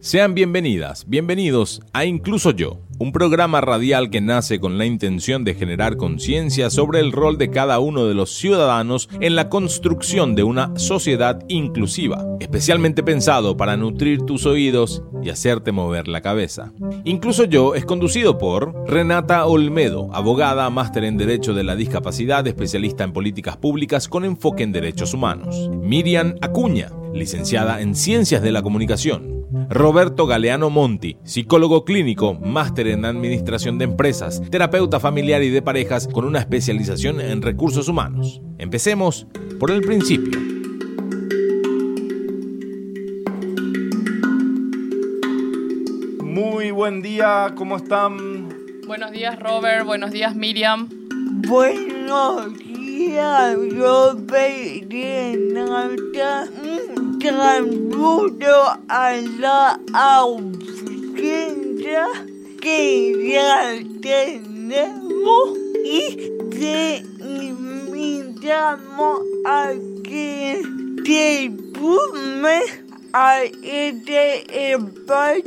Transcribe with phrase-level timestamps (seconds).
[0.00, 5.54] Sean bienvenidas, bienvenidos a Incluso Yo, un programa radial que nace con la intención de
[5.54, 10.42] generar conciencia sobre el rol de cada uno de los ciudadanos en la construcción de
[10.42, 16.72] una sociedad inclusiva, especialmente pensado para nutrir tus oídos y hacerte mover la cabeza.
[17.04, 23.04] Incluso Yo es conducido por Renata Olmedo, abogada, máster en Derecho de la Discapacidad, especialista
[23.04, 25.68] en políticas públicas con enfoque en derechos humanos.
[25.82, 29.44] Miriam Acuña, licenciada en Ciencias de la Comunicación.
[29.68, 36.08] Roberto Galeano Monti, psicólogo clínico, máster en Administración de Empresas, terapeuta familiar y de parejas
[36.08, 38.40] con una especialización en recursos humanos.
[38.58, 39.26] Empecemos
[39.58, 40.38] por el principio.
[46.22, 48.48] Muy buen día, ¿cómo están?
[48.86, 50.88] Buenos días Robert, buenos días Miriam.
[51.46, 54.68] Buenos días, Robert.
[57.20, 58.54] Saludo
[58.88, 62.06] a la audiencia
[62.60, 69.72] que ya tenemos y te invitamos a
[70.04, 70.62] que
[71.04, 75.42] te sumes a este espacio.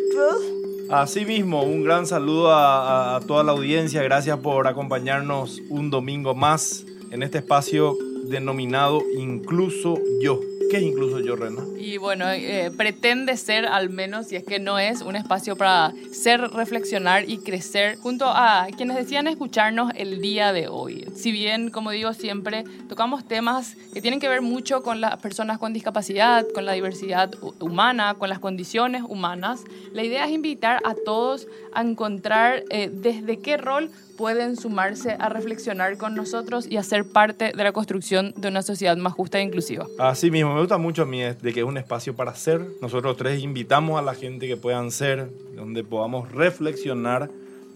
[0.89, 4.03] Asimismo, un gran saludo a- a toda la audiencia.
[4.03, 10.41] Gracias por acompañarnos un domingo más en este espacio denominado Incluso Yo.
[10.69, 11.61] ¿Qué es Incluso Yo, Rena?
[11.77, 15.93] Y bueno, eh, pretende ser al menos, si es que no es, un espacio para
[16.11, 21.07] ser, reflexionar y crecer junto a quienes decían escucharnos el día de hoy.
[21.15, 25.57] Si bien, como digo siempre, tocamos temas que tienen que ver mucho con las personas
[25.57, 29.61] con discapacidad, con la diversidad hu- humana, con las condiciones humanas,
[29.93, 33.89] la idea es invitar a todos a encontrar eh, desde qué rol
[34.22, 38.61] pueden sumarse a reflexionar con nosotros y a ser parte de la construcción de una
[38.61, 39.88] sociedad más justa e inclusiva.
[39.97, 42.63] Asimismo, me gusta mucho a mí de que es un espacio para ser.
[42.83, 47.31] Nosotros tres invitamos a la gente que puedan ser, donde podamos reflexionar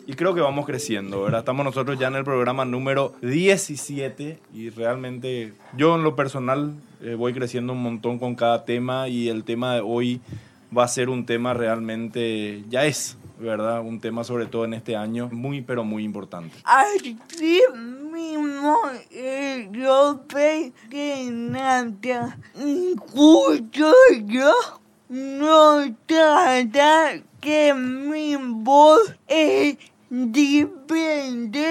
[0.06, 1.40] y creo que vamos creciendo, ¿verdad?
[1.40, 7.16] Estamos nosotros ya en el programa número 17 y realmente yo en lo personal eh,
[7.16, 10.22] voy creciendo un montón con cada tema y el tema de hoy
[10.78, 13.81] va a ser un tema realmente, ya es, ¿verdad?
[13.81, 16.56] Un tema sobre todo en este año muy pero muy importante.
[16.63, 17.18] Así
[17.73, 18.78] mismo
[19.12, 23.94] eh, yo que nada, incluso
[24.25, 24.53] yo
[25.09, 29.78] no trata que mi voz es
[30.09, 31.66] diferente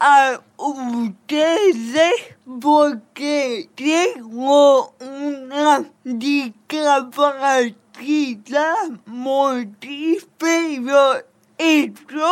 [0.00, 2.14] a ustedes
[2.60, 7.74] porque tengo una discapacidad
[9.06, 11.14] motriz, pero
[11.56, 12.30] estoy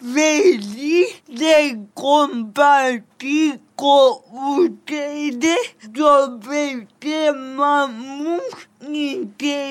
[0.00, 8.40] feliz de compartir con ustedes sobre temas muy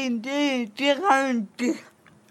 [0.08, 1.80] interesantes.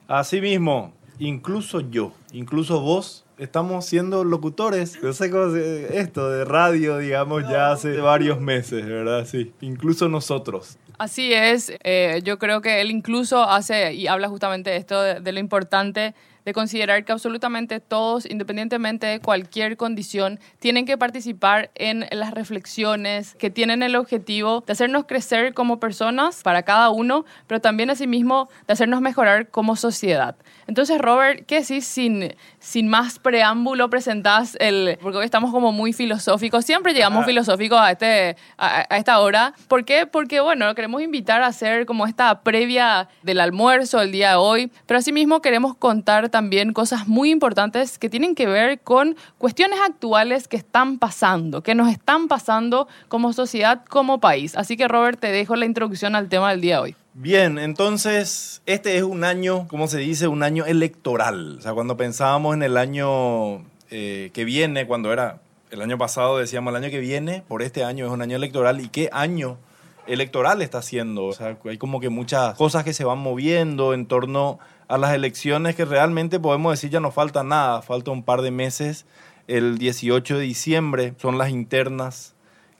[0.09, 5.01] Asimismo, incluso yo, incluso vos, estamos siendo locutores.
[5.01, 9.27] Yo sé cómo esto de radio, digamos, ya hace varios meses, ¿verdad?
[9.27, 10.79] Sí, incluso nosotros.
[11.01, 15.19] Así es, eh, yo creo que él incluso hace y habla justamente de esto de,
[15.21, 21.71] de lo importante de considerar que absolutamente todos, independientemente de cualquier condición, tienen que participar
[21.75, 27.25] en las reflexiones que tienen el objetivo de hacernos crecer como personas para cada uno,
[27.47, 30.37] pero también asimismo de hacernos mejorar como sociedad.
[30.67, 34.99] Entonces, Robert, ¿qué decís sin, sin más preámbulo presentás el...
[35.03, 37.27] Porque hoy estamos como muy filosóficos, siempre llegamos Ah.
[37.27, 39.53] filosóficos a, este, a, a esta hora.
[39.69, 40.07] ¿Por qué?
[40.07, 44.73] Porque, bueno, queremos invitar a hacer como esta previa del almuerzo el día de hoy,
[44.87, 50.49] pero asimismo queremos contar también cosas muy importantes que tienen que ver con cuestiones actuales
[50.49, 54.57] que están pasando, que nos están pasando como sociedad, como país.
[54.57, 56.97] Así que, Robert, te dejo la introducción al tema del día de hoy.
[57.15, 60.29] Bien, entonces, este es un año, ¿cómo se dice?
[60.29, 61.59] Un año electoral.
[61.59, 65.41] O sea, cuando pensábamos en el año eh, que viene, cuando era
[65.71, 68.81] el año pasado, decíamos el año que viene, por este año es un año electoral.
[68.81, 69.59] ¿Y qué año
[70.13, 71.25] electoral está haciendo?
[71.25, 74.59] O sea, hay como que muchas cosas que se van moviendo en torno
[74.89, 78.51] a las elecciones que realmente podemos decir ya no falta nada, falta un par de
[78.51, 79.07] meses.
[79.47, 82.35] El 18 de diciembre son las internas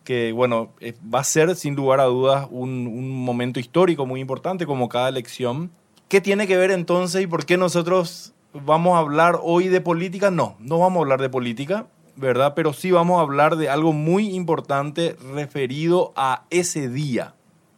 [0.05, 4.21] que bueno, eh, va a ser sin lugar a dudas un, un momento histórico muy
[4.21, 5.71] importante como cada elección.
[6.09, 10.31] ¿Qué tiene que ver entonces y por qué nosotros vamos a hablar hoy de política?
[10.31, 11.87] No, no vamos a hablar de política,
[12.21, 12.53] ¿verdad?
[12.55, 17.35] Pero sí vamos a hablar de algo muy importante referido a ese día,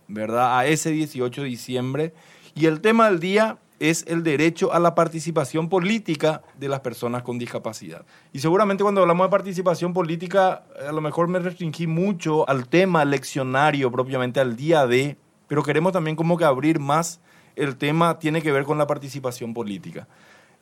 [0.09, 0.59] ¿verdad?
[0.59, 2.13] A ese 18 de diciembre.
[2.55, 7.23] Y el tema del día es el derecho a la participación política de las personas
[7.23, 8.05] con discapacidad.
[8.33, 13.05] Y seguramente cuando hablamos de participación política, a lo mejor me restringí mucho al tema
[13.05, 15.17] leccionario, propiamente al día de,
[15.49, 17.21] pero queremos también como que abrir más
[17.57, 20.09] el tema, tiene que ver con la participación política.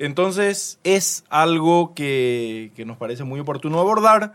[0.01, 4.35] Entonces es algo que, que nos parece muy oportuno abordar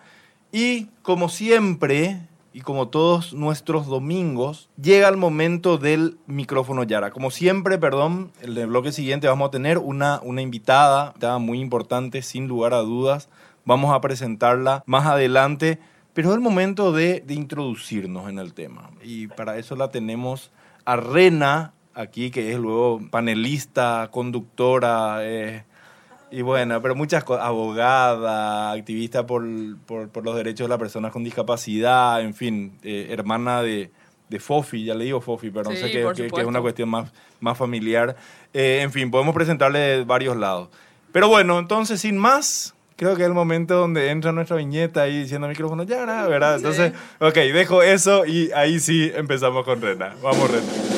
[0.51, 2.21] y como siempre,
[2.53, 7.09] y como todos nuestros domingos, llega el momento del micrófono Yara.
[7.09, 12.21] Como siempre, perdón, el bloque siguiente vamos a tener una, una invitada, invitada muy importante,
[12.21, 13.27] sin lugar a dudas.
[13.65, 15.79] Vamos a presentarla más adelante,
[16.13, 18.91] pero es el momento de, de introducirnos en el tema.
[19.03, 20.51] Y para eso la tenemos
[20.85, 25.17] a Rena aquí, que es luego panelista, conductora.
[25.21, 25.63] Eh,
[26.31, 29.43] y bueno, pero muchas cosas, abogada, activista por,
[29.85, 33.91] por, por, los derechos de las personas con discapacidad, en fin, eh, hermana de,
[34.29, 36.61] de, Fofi, ya le digo Fofi, pero no Sí, sé que, que- que es una
[36.61, 38.15] cuestión más, más familiar.
[38.53, 40.69] Eh, en fin, podemos presentarle de varios lados.
[41.11, 45.19] Pero bueno, entonces, sin más, creo que es el momento donde entra nuestra viñeta ahí
[45.19, 46.57] diciendo micrófono ya, ¿verdad?
[46.57, 50.15] Entonces, ok, dejo eso y ahí sí empezamos con Rena.
[50.21, 50.94] Vamos, Rena.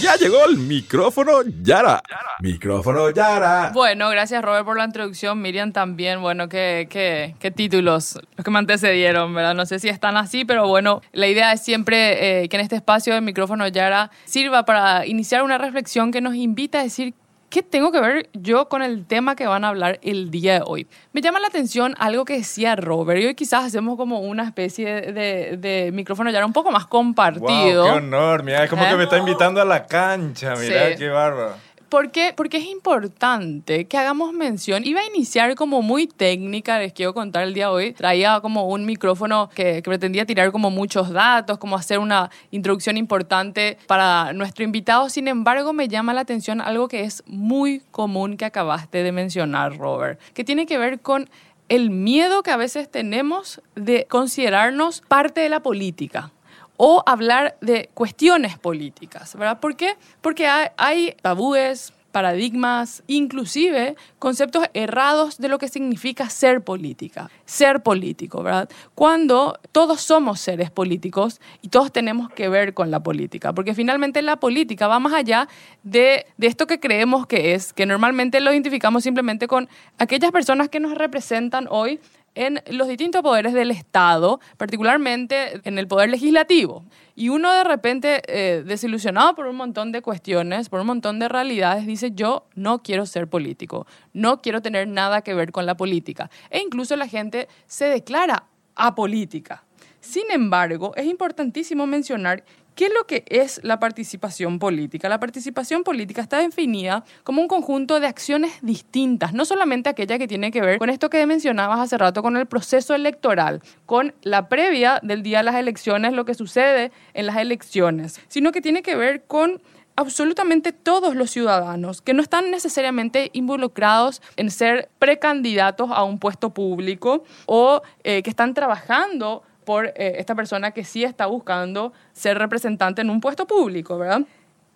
[0.00, 2.02] Ya llegó el micrófono Yara.
[2.40, 3.70] Micrófono Yara.
[3.72, 5.40] Bueno, gracias Robert por la introducción.
[5.40, 9.54] Miriam también, bueno, qué, qué, qué títulos los que me antecedieron, ¿verdad?
[9.54, 12.76] No sé si están así, pero bueno, la idea es siempre eh, que en este
[12.76, 17.14] espacio del micrófono Yara sirva para iniciar una reflexión que nos invita a decir
[17.54, 20.62] ¿Qué tengo que ver yo con el tema que van a hablar el día de
[20.66, 20.88] hoy?
[21.12, 25.12] Me llama la atención algo que decía Robert y hoy quizás hacemos como una especie
[25.12, 27.84] de, de micrófono ya un poco más compartido.
[27.84, 28.88] Wow, qué honor, mira, es como ¿Eh?
[28.88, 30.94] que me está invitando a la cancha, mira, Sí.
[30.98, 31.54] qué bárbaro.
[31.94, 32.32] ¿Por qué?
[32.36, 34.84] Porque es importante que hagamos mención.
[34.84, 37.92] Iba a iniciar como muy técnica, les quiero contar el día de hoy.
[37.92, 42.96] Traía como un micrófono que, que pretendía tirar como muchos datos, como hacer una introducción
[42.96, 45.08] importante para nuestro invitado.
[45.08, 49.78] Sin embargo, me llama la atención algo que es muy común que acabaste de mencionar,
[49.78, 51.30] Robert, que tiene que ver con
[51.68, 56.32] el miedo que a veces tenemos de considerarnos parte de la política
[56.76, 59.60] o hablar de cuestiones políticas, ¿verdad?
[59.60, 59.96] ¿Por qué?
[60.20, 68.44] Porque hay, tabúes, paradigmas, inclusive conceptos errados de lo que significa ser política, ser político,
[68.44, 68.68] ¿verdad?
[68.94, 74.22] Cuando todos somos seres políticos y todos tenemos que ver con la política, porque finalmente
[74.22, 75.48] la política va más allá
[75.82, 79.68] de, de esto que creemos que es, que normalmente lo identificamos simplemente con
[79.98, 81.98] aquellas personas que nos representan hoy
[82.34, 86.84] en los distintos poderes del Estado, particularmente en el poder legislativo.
[87.14, 91.28] Y uno de repente, eh, desilusionado por un montón de cuestiones, por un montón de
[91.28, 95.76] realidades, dice, yo no quiero ser político, no quiero tener nada que ver con la
[95.76, 96.30] política.
[96.50, 98.44] E incluso la gente se declara
[98.74, 99.64] apolítica.
[100.00, 105.08] Sin embargo, es importantísimo mencionar ¿Qué es lo que es la participación política?
[105.08, 110.26] La participación política está definida como un conjunto de acciones distintas, no solamente aquella que
[110.26, 114.48] tiene que ver con esto que mencionabas hace rato, con el proceso electoral, con la
[114.48, 118.82] previa del día de las elecciones, lo que sucede en las elecciones, sino que tiene
[118.82, 119.62] que ver con
[119.96, 126.50] absolutamente todos los ciudadanos que no están necesariamente involucrados en ser precandidatos a un puesto
[126.50, 132.38] público o eh, que están trabajando por eh, esta persona que sí está buscando ser
[132.38, 134.22] representante en un puesto público, ¿verdad?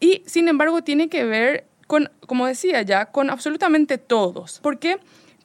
[0.00, 4.61] Y sin embargo tiene que ver con, como decía ya, con absolutamente todos.
[4.61, 4.99] ¿Por qué?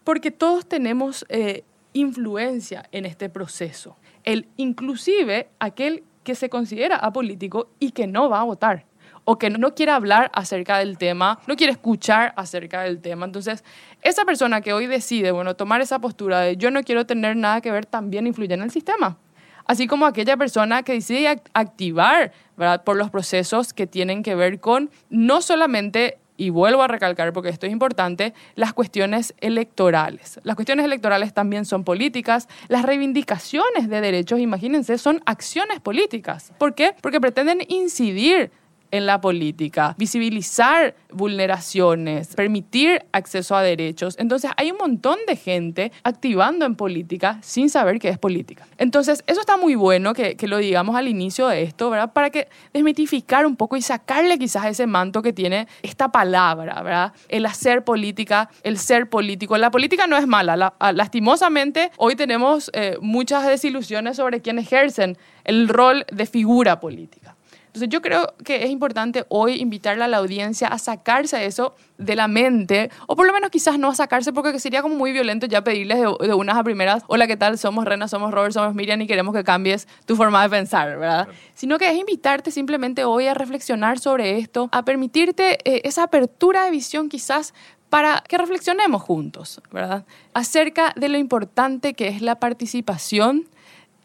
[0.03, 1.63] Porque todos tenemos eh,
[1.93, 3.97] influencia en este proceso.
[4.23, 8.85] El, inclusive aquel que se considera apolítico y que no va a votar
[9.25, 13.25] o que no quiere hablar acerca del tema, no quiere escuchar acerca del tema.
[13.25, 13.63] Entonces,
[14.01, 17.61] esa persona que hoy decide, bueno, tomar esa postura de yo no quiero tener nada
[17.61, 19.17] que ver, también influye en el sistema.
[19.65, 22.83] Así como aquella persona que decide act- activar, ¿verdad?
[22.83, 27.49] Por los procesos que tienen que ver con no solamente y vuelvo a recalcar porque
[27.49, 30.39] esto es importante, las cuestiones electorales.
[30.43, 32.49] Las cuestiones electorales también son políticas.
[32.69, 36.51] Las reivindicaciones de derechos, imagínense, son acciones políticas.
[36.57, 36.95] ¿Por qué?
[37.01, 38.51] Porque pretenden incidir
[38.93, 44.15] en la política, visibilizar vulneraciones, permitir acceso a derechos.
[44.19, 48.67] Entonces hay un montón de gente activando en política sin saber qué es política.
[48.77, 52.13] Entonces eso está muy bueno que, que lo digamos al inicio de esto, ¿verdad?
[52.13, 57.13] Para que desmitificar un poco y sacarle quizás ese manto que tiene esta palabra, ¿verdad?
[57.29, 59.57] El hacer política, el ser político.
[59.57, 60.55] La política no es mala.
[60.55, 66.79] La- a- lastimosamente hoy tenemos eh, muchas desilusiones sobre quienes ejercen el rol de figura
[66.79, 67.32] política.
[67.73, 72.15] Entonces yo creo que es importante hoy invitarle a la audiencia a sacarse eso de
[72.15, 75.47] la mente, o por lo menos quizás no a sacarse porque sería como muy violento
[75.47, 77.57] ya pedirles de, de unas a primeras, hola, ¿qué tal?
[77.57, 81.27] Somos Rena, somos Robert, somos Miriam y queremos que cambies tu forma de pensar, ¿verdad?
[81.55, 86.65] Sino que es invitarte simplemente hoy a reflexionar sobre esto, a permitirte eh, esa apertura
[86.65, 87.55] de visión quizás
[87.89, 90.05] para que reflexionemos juntos, ¿verdad?
[90.35, 93.47] Acerca de lo importante que es la participación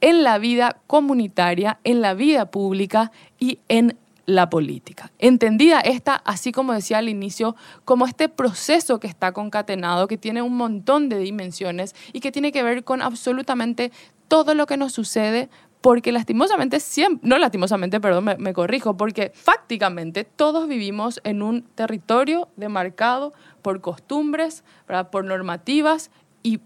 [0.01, 5.11] en la vida comunitaria, en la vida pública y en la política.
[5.19, 10.43] Entendida esta, así como decía al inicio, como este proceso que está concatenado, que tiene
[10.43, 13.91] un montón de dimensiones y que tiene que ver con absolutamente
[14.29, 15.49] todo lo que nos sucede
[15.81, 22.49] porque lastimosamente, siempre, no lastimosamente, perdón, me, corrijo, porque fácticamente todos vivimos en un territorio
[22.57, 24.65] demarcado por costumbres,
[25.11, 26.11] por normativas
[26.43, 26.61] y,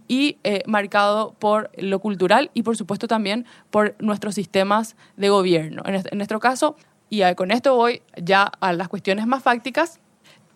[0.44, 5.82] eh, marcado por lo cultural y por supuesto también por nuestros sistemas de gobierno.
[5.86, 6.76] En, en nuestro caso,
[7.10, 10.00] y con esto voy ya a las cuestiones más fácticas,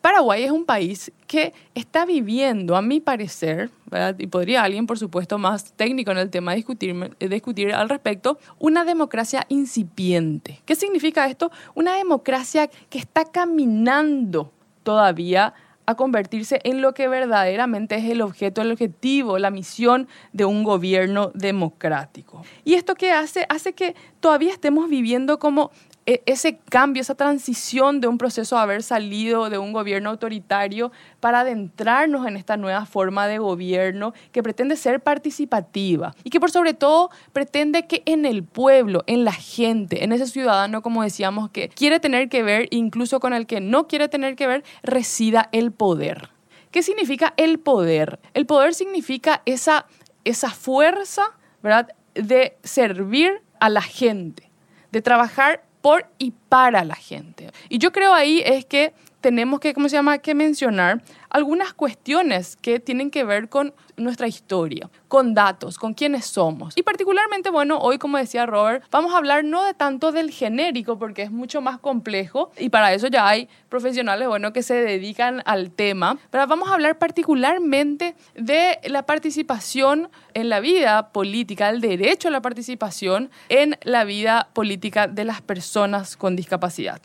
[0.06, 3.72] Paraguay es un país que está viviendo, a mi parecer,
[4.18, 8.84] y podría alguien, por supuesto, más técnico en el tema discutir, discutir al respecto, una
[8.84, 10.62] democracia incipiente.
[10.64, 11.50] ¿Qué significa esto?
[11.74, 14.52] Una democracia que está caminando
[14.84, 15.54] todavía
[15.86, 20.64] a convertirse en lo que verdaderamente es el objeto, el objetivo, la misión de un
[20.64, 22.42] gobierno democrático.
[22.64, 23.46] ¿Y esto qué hace?
[23.48, 25.70] Hace que todavía estemos viviendo como
[26.06, 31.40] ese cambio, esa transición de un proceso de haber salido de un gobierno autoritario para
[31.40, 36.74] adentrarnos en esta nueva forma de gobierno que pretende ser participativa y que por sobre
[36.74, 41.68] todo pretende que en el pueblo, en la gente, en ese ciudadano, como decíamos, que
[41.70, 45.72] quiere tener que ver, incluso con el que no quiere tener que ver, resida el
[45.72, 46.30] poder.
[46.70, 48.20] ¿Qué significa el poder?
[48.32, 49.86] El poder significa esa,
[50.24, 51.22] esa fuerza,
[51.62, 54.50] ¿verdad?, de servir a la gente,
[54.92, 57.52] de trabajar por y para la gente.
[57.68, 58.92] Y yo creo ahí es que
[59.26, 64.28] tenemos que, ¿cómo se llama?, que mencionar algunas cuestiones que tienen que ver con nuestra
[64.28, 66.74] historia, con datos, con quiénes somos.
[66.76, 70.96] Y particularmente, bueno, hoy, como decía Robert, vamos a hablar no de tanto del genérico,
[70.96, 75.42] porque es mucho más complejo y para eso ya hay profesionales, bueno, que se dedican
[75.44, 81.80] al tema, pero vamos a hablar particularmente de la participación en la vida política, el
[81.80, 87.00] derecho a la participación en la vida política de las personas con discapacidad.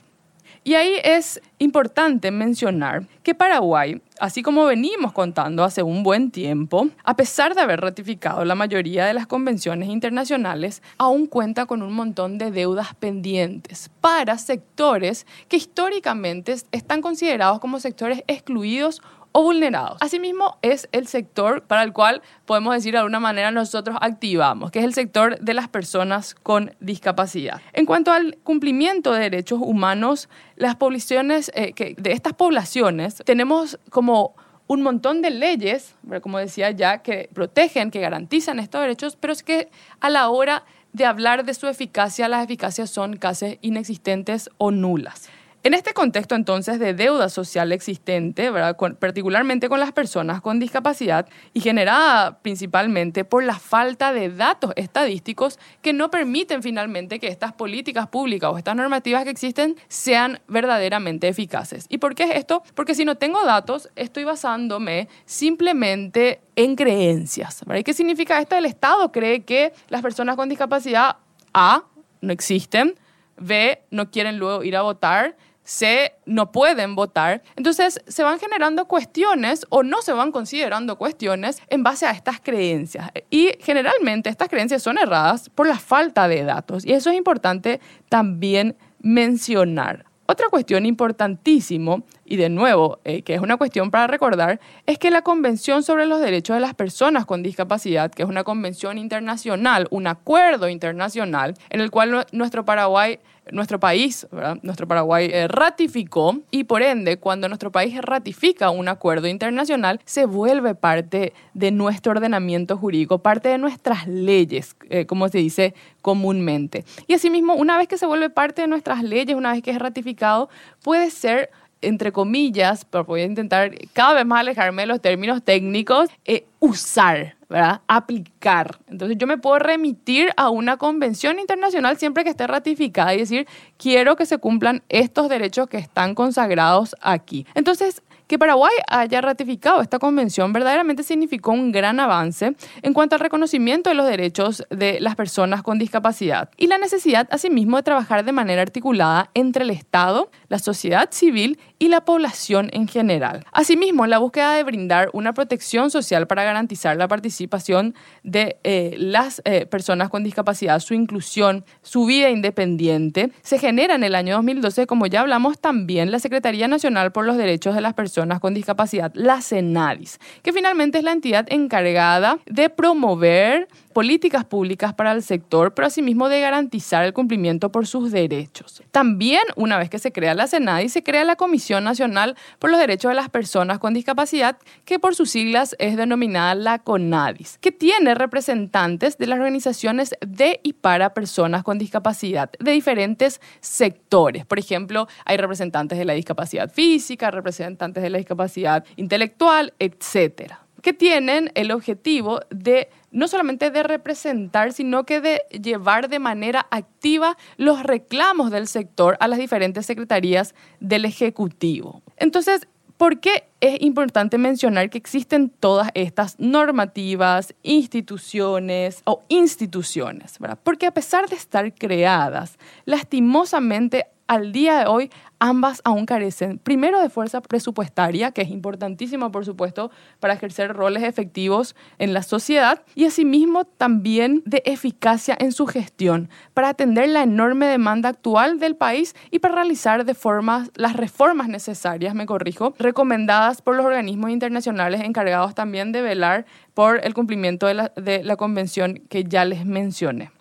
[0.63, 6.87] Y ahí es importante mencionar que Paraguay, así como venimos contando hace un buen tiempo,
[7.03, 11.93] a pesar de haber ratificado la mayoría de las convenciones internacionales, aún cuenta con un
[11.93, 19.97] montón de deudas pendientes para sectores que históricamente están considerados como sectores excluidos o vulnerados.
[20.01, 24.79] Asimismo, es el sector para el cual podemos decir de alguna manera nosotros activamos, que
[24.79, 27.61] es el sector de las personas con discapacidad.
[27.73, 34.35] En cuanto al cumplimiento de derechos humanos, las poblaciones, eh, de estas poblaciones tenemos como
[34.67, 39.43] un montón de leyes, como decía ya, que protegen, que garantizan estos derechos, pero es
[39.43, 39.69] que
[39.99, 45.29] a la hora de hablar de su eficacia, las eficacias son casi inexistentes o nulas.
[45.63, 48.75] En este contexto entonces de deuda social existente, ¿verdad?
[48.99, 55.59] particularmente con las personas con discapacidad y generada principalmente por la falta de datos estadísticos
[55.83, 61.27] que no permiten finalmente que estas políticas públicas o estas normativas que existen sean verdaderamente
[61.27, 61.85] eficaces.
[61.89, 62.63] ¿Y por qué es esto?
[62.73, 67.63] Porque si no tengo datos, estoy basándome simplemente en creencias.
[67.67, 67.83] ¿verdad?
[67.83, 68.55] ¿Qué significa esto?
[68.55, 71.17] El Estado cree que las personas con discapacidad
[71.53, 71.83] A
[72.19, 72.95] no existen,
[73.37, 77.43] B no quieren luego ir a votar, se no pueden votar.
[77.55, 82.39] Entonces se van generando cuestiones o no se van considerando cuestiones en base a estas
[82.39, 83.09] creencias.
[83.29, 86.85] Y generalmente estas creencias son erradas por la falta de datos.
[86.85, 90.05] Y eso es importante también mencionar.
[90.31, 95.11] Otra cuestión importantísimo, y de nuevo, eh, que es una cuestión para recordar, es que
[95.11, 99.89] la Convención sobre los Derechos de las Personas con Discapacidad, que es una convención internacional,
[99.91, 103.19] un acuerdo internacional, en el cual nuestro Paraguay
[103.51, 104.27] nuestro país,
[104.61, 110.25] nuestro Paraguay, eh, ratificó y por ende, cuando nuestro país ratifica un acuerdo internacional, se
[110.25, 116.85] vuelve parte de nuestro ordenamiento jurídico, parte de nuestras leyes, eh, como se dice comúnmente.
[117.07, 119.79] Y asimismo, una vez que se vuelve parte de nuestras leyes, una vez que es
[119.79, 120.49] ratificado,
[120.83, 121.49] puede ser
[121.81, 126.45] entre comillas, pero voy a intentar cada vez más alejarme de los términos técnicos, eh,
[126.59, 127.81] usar, ¿verdad?
[127.87, 128.79] Aplicar.
[128.87, 133.45] Entonces yo me puedo remitir a una convención internacional siempre que esté ratificada y decir,
[133.77, 137.45] quiero que se cumplan estos derechos que están consagrados aquí.
[137.53, 143.19] Entonces, que Paraguay haya ratificado esta convención verdaderamente significó un gran avance en cuanto al
[143.19, 148.23] reconocimiento de los derechos de las personas con discapacidad y la necesidad asimismo de trabajar
[148.23, 153.43] de manera articulada entre el Estado, la sociedad civil y la población en general.
[153.51, 159.41] Asimismo, la búsqueda de brindar una protección social para garantizar la participación de eh, las
[159.43, 164.87] eh, personas con discapacidad, su inclusión, su vida independiente, se genera en el año 2012,
[164.87, 169.11] como ya hablamos, también la Secretaría Nacional por los Derechos de las Personas con Discapacidad,
[169.13, 175.73] la CENADIS, que finalmente es la entidad encargada de promover políticas públicas para el sector,
[175.73, 178.81] pero asimismo de garantizar el cumplimiento por sus derechos.
[178.91, 182.79] También, una vez que se crea la CENADIS, se crea la Comisión Nacional por los
[182.79, 187.71] Derechos de las Personas con Discapacidad, que por sus siglas es denominada la CONADIS, que
[187.71, 194.45] tiene representantes de las organizaciones de y para personas con discapacidad de diferentes sectores.
[194.45, 200.93] Por ejemplo, hay representantes de la discapacidad física, representantes de la discapacidad intelectual, etcétera que
[200.93, 207.37] tienen el objetivo de no solamente de representar, sino que de llevar de manera activa
[207.57, 212.01] los reclamos del sector a las diferentes secretarías del Ejecutivo.
[212.17, 212.67] Entonces,
[213.01, 220.39] ¿Por qué es importante mencionar que existen todas estas normativas, instituciones o instituciones?
[220.63, 227.01] Porque a pesar de estar creadas, lastimosamente al día de hoy ambas aún carecen, primero
[227.01, 229.89] de fuerza presupuestaria, que es importantísima, por supuesto,
[230.19, 236.29] para ejercer roles efectivos en la sociedad, y asimismo también de eficacia en su gestión,
[236.53, 241.49] para atender la enorme demanda actual del país y para realizar de formas, las reformas
[241.49, 247.67] necesarias, me corrijo, recomendadas por los organismos internacionales encargados también de velar por el cumplimiento
[247.67, 250.31] de la, de la convención que ya les mencioné.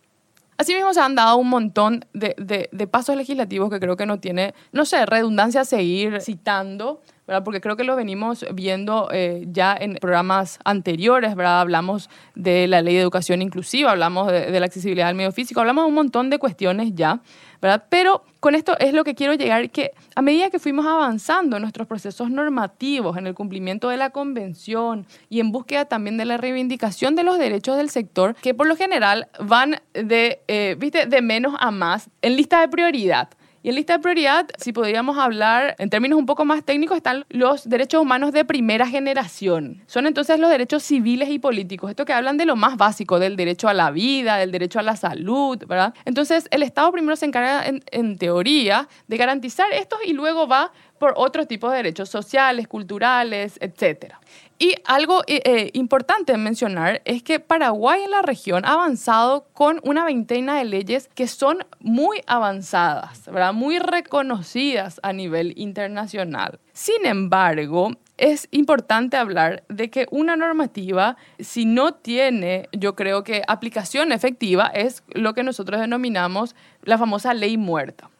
[0.61, 4.53] Asimismo, se han dado un montón de, de, pasos legislativos que creo que no tiene,
[4.73, 7.43] no sé, redundancia seguir citando, ¿verdad?
[7.45, 11.63] porque creo que lo venimos viendo eh, ya en programas anteriores, ¿verdad?
[11.63, 15.61] hablamos de la ley de educación inclusiva, hablamos de, de la accesibilidad al medio físico,
[15.61, 17.23] hablamos de un montón de cuestiones ya.
[17.61, 21.63] Pero con esto es lo que quiero llegar, que a medida que fuimos avanzando en
[21.63, 26.39] nuestros procesos normativos, en el cumplimiento de la convención y en búsqueda también de la
[26.39, 31.07] reivindicación de los derechos del sector, que por lo general van de, eh, ¿viste?
[31.07, 33.29] de menos a más en lista de prioridad.
[33.63, 37.27] Y en lista de prioridad, si podríamos hablar en términos un poco más técnicos, están
[37.29, 39.83] los derechos humanos de primera generación.
[39.87, 41.91] Son entonces los derechos civiles y políticos.
[41.91, 44.83] Esto que hablan de lo más básico, del derecho a la vida, del derecho a
[44.83, 45.93] la salud, ¿verdad?
[46.07, 50.73] Entonces, el Estado primero se encarga, en, en teoría, de garantizar estos y luego va
[50.99, 54.15] por otros tipos de derechos sociales, culturales, etc.
[54.63, 59.81] Y algo eh, eh, importante mencionar es que Paraguay en la región ha avanzado con
[59.85, 63.55] una veintena de leyes que son muy avanzadas, ¿verdad?
[63.55, 66.61] muy reconocidas a nivel internacional.
[66.75, 73.43] Sin embargo, es importante hablar de que una normativa, si no tiene, yo creo que
[73.49, 78.11] aplicación efectiva, es lo que nosotros denominamos la famosa ley muerta.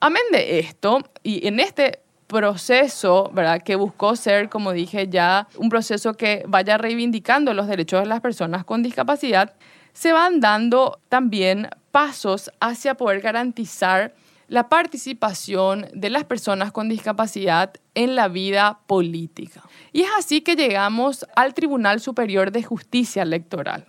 [0.00, 3.62] Amén de esto, y en este proceso, ¿verdad?
[3.62, 8.20] Que buscó ser, como dije ya, un proceso que vaya reivindicando los derechos de las
[8.20, 9.54] personas con discapacidad,
[9.92, 14.14] se van dando también pasos hacia poder garantizar
[14.46, 19.62] la participación de las personas con discapacidad en la vida política.
[19.92, 23.86] Y es así que llegamos al Tribunal Superior de Justicia Electoral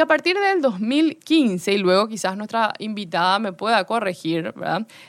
[0.00, 4.54] que a partir del 2015, y luego quizás nuestra invitada me pueda corregir,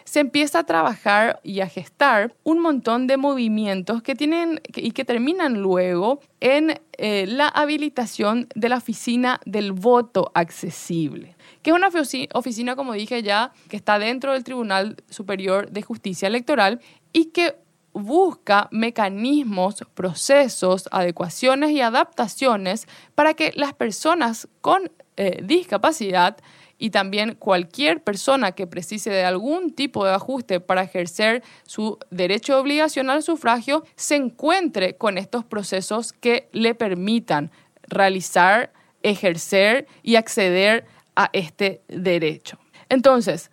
[0.03, 5.05] se empieza a trabajar y a gestar un montón de movimientos que tienen y que
[5.05, 11.89] terminan luego en eh, la habilitación de la oficina del voto accesible que es una
[12.33, 16.81] oficina, como dije ya, que está dentro del Tribunal Superior de Justicia Electoral
[17.13, 17.55] y que
[17.93, 26.37] busca mecanismos, procesos, adecuaciones y adaptaciones para que las personas con eh, discapacidad
[26.77, 32.55] y también cualquier persona que precise de algún tipo de ajuste para ejercer su derecho
[32.55, 37.51] de obligación al sufragio se encuentre con estos procesos que le permitan
[37.83, 38.73] realizar,
[39.03, 42.57] ejercer y acceder a este derecho.
[42.89, 43.51] Entonces,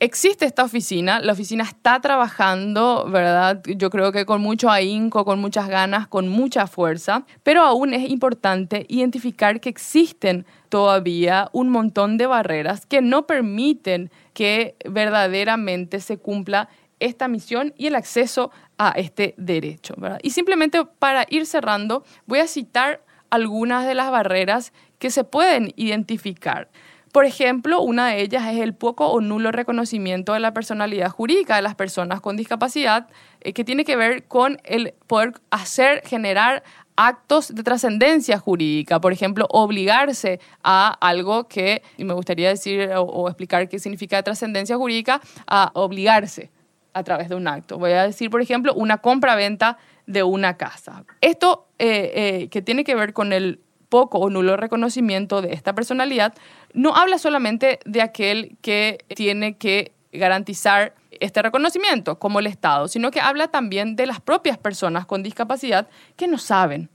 [0.00, 3.62] Existe esta oficina, la oficina está trabajando, ¿verdad?
[3.64, 8.10] Yo creo que con mucho ahínco, con muchas ganas, con mucha fuerza, pero aún es
[8.10, 16.18] importante identificar que existen todavía un montón de barreras que no permiten que verdaderamente se
[16.18, 19.94] cumpla esta misión y el acceso a este derecho.
[19.96, 20.18] ¿verdad?
[20.22, 25.72] Y simplemente para ir cerrando, voy a citar algunas de las barreras que se pueden
[25.76, 26.68] identificar.
[27.14, 31.54] Por ejemplo, una de ellas es el poco o nulo reconocimiento de la personalidad jurídica
[31.54, 33.06] de las personas con discapacidad,
[33.40, 36.64] eh, que tiene que ver con el poder hacer, generar
[36.96, 43.28] actos de trascendencia jurídica, por ejemplo, obligarse a algo que, y me gustaría decir o,
[43.28, 46.50] explicar qué significa trascendencia jurídica, a obligarse
[46.94, 47.78] a través de un acto.
[47.78, 51.04] Voy a decir, por ejemplo, una compra-venta de una casa.
[51.20, 53.60] Esto eh, eh, que tiene que ver con el
[53.94, 56.34] poco o nulo reconocimiento de esta personalidad,
[56.74, 63.10] no habla solamente de aquel que tiene que garantizar este reconocimiento como el Estado, sino
[63.10, 66.90] que habla también de las propias personas con discapacidad que no saben,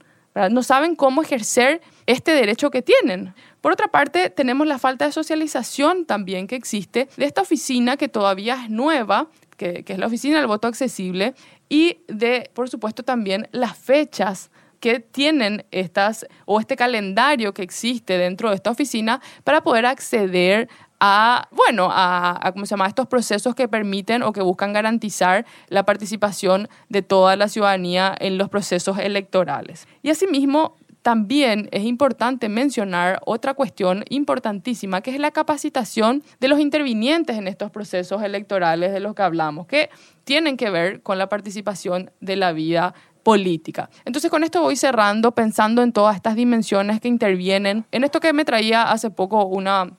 [0.51, 3.33] no saben cómo ejercer este derecho que tienen.
[3.61, 8.07] Por otra parte, tenemos la falta de socialización también que existe de esta oficina que
[8.07, 11.33] todavía es nueva, que, que es la oficina del voto accesible,
[11.67, 18.17] y de, por supuesto, también las fechas que tienen estas o este calendario que existe
[18.17, 22.87] dentro de esta oficina para poder acceder a, bueno, a, ¿cómo se llama?
[22.87, 28.37] estos procesos que permiten o que buscan garantizar la participación de toda la ciudadanía en
[28.37, 29.87] los procesos electorales.
[30.03, 36.59] Y asimismo, también es importante mencionar otra cuestión importantísima, que es la capacitación de los
[36.59, 39.89] intervinientes en estos procesos electorales de los que hablamos, que
[40.25, 43.89] tienen que ver con la participación de la vida política.
[44.05, 47.85] Entonces con esto voy cerrando pensando en todas estas dimensiones que intervienen.
[47.91, 49.89] En esto que me traía hace poco una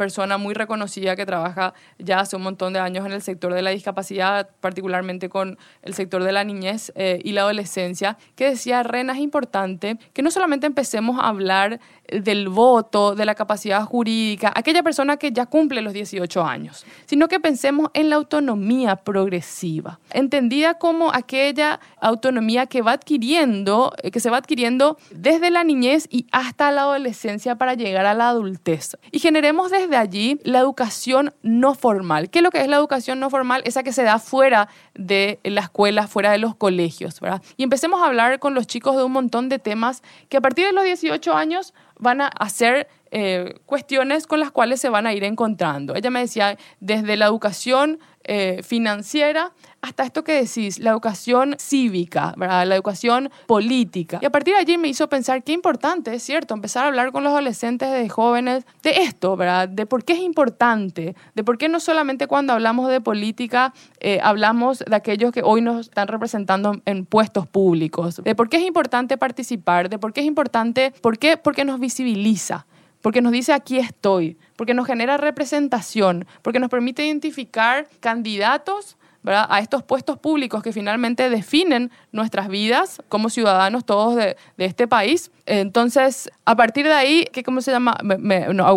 [0.00, 3.60] persona muy reconocida que trabaja ya hace un montón de años en el sector de
[3.60, 8.82] la discapacidad, particularmente con el sector de la niñez eh, y la adolescencia, que decía,
[8.82, 11.80] Rena, es importante que no solamente empecemos a hablar
[12.22, 17.28] del voto, de la capacidad jurídica, aquella persona que ya cumple los 18 años, sino
[17.28, 24.20] que pensemos en la autonomía progresiva, entendida como aquella autonomía que va adquiriendo, eh, que
[24.20, 28.96] se va adquiriendo desde la niñez y hasta la adolescencia para llegar a la adultez.
[29.12, 32.30] Y generemos desde de allí la educación no formal.
[32.30, 33.62] ¿Qué es lo que es la educación no formal?
[33.64, 37.42] Esa que se da fuera de la escuela, fuera de los colegios, ¿verdad?
[37.56, 40.66] Y empecemos a hablar con los chicos de un montón de temas que a partir
[40.66, 45.12] de los 18 años van a hacer eh, cuestiones con las cuales se van a
[45.12, 45.94] ir encontrando.
[45.94, 52.34] Ella me decía, desde la educación eh, financiera hasta esto que decís, la educación cívica,
[52.36, 54.18] la educación política.
[54.20, 57.12] Y a partir de allí me hizo pensar qué importante, es cierto, empezar a hablar
[57.12, 59.68] con los adolescentes, de jóvenes, de esto, ¿verdad?
[59.68, 64.20] de por qué es importante, de por qué no solamente cuando hablamos de política eh,
[64.22, 68.64] hablamos de aquellos que hoy nos están representando en puestos públicos, de por qué es
[68.64, 72.66] importante participar, de por qué es importante, por qué, porque nos visibiliza
[73.02, 79.58] porque nos dice aquí estoy, porque nos genera representación, porque nos permite identificar candidatos a
[79.60, 85.30] estos puestos públicos que finalmente definen nuestras vidas como ciudadanos todos de, este país.
[85.46, 87.96] Entonces, a partir de ahí, ¿qué, ¿cómo se llama?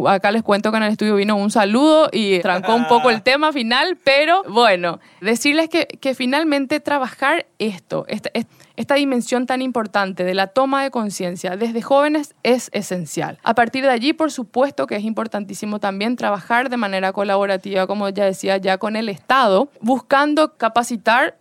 [0.07, 3.21] acá les cuento que en el estudio vino un saludo y trancó un poco el
[3.21, 8.31] tema final, pero bueno, decirles que, que finalmente trabajar esto, este,
[8.75, 13.37] esta dimensión tan importante de la toma de conciencia desde jóvenes es esencial.
[13.43, 18.09] A partir de allí, por supuesto que es importantísimo también trabajar de manera colaborativa, como
[18.09, 21.37] ya decía, ya con el Estado, buscando capacitar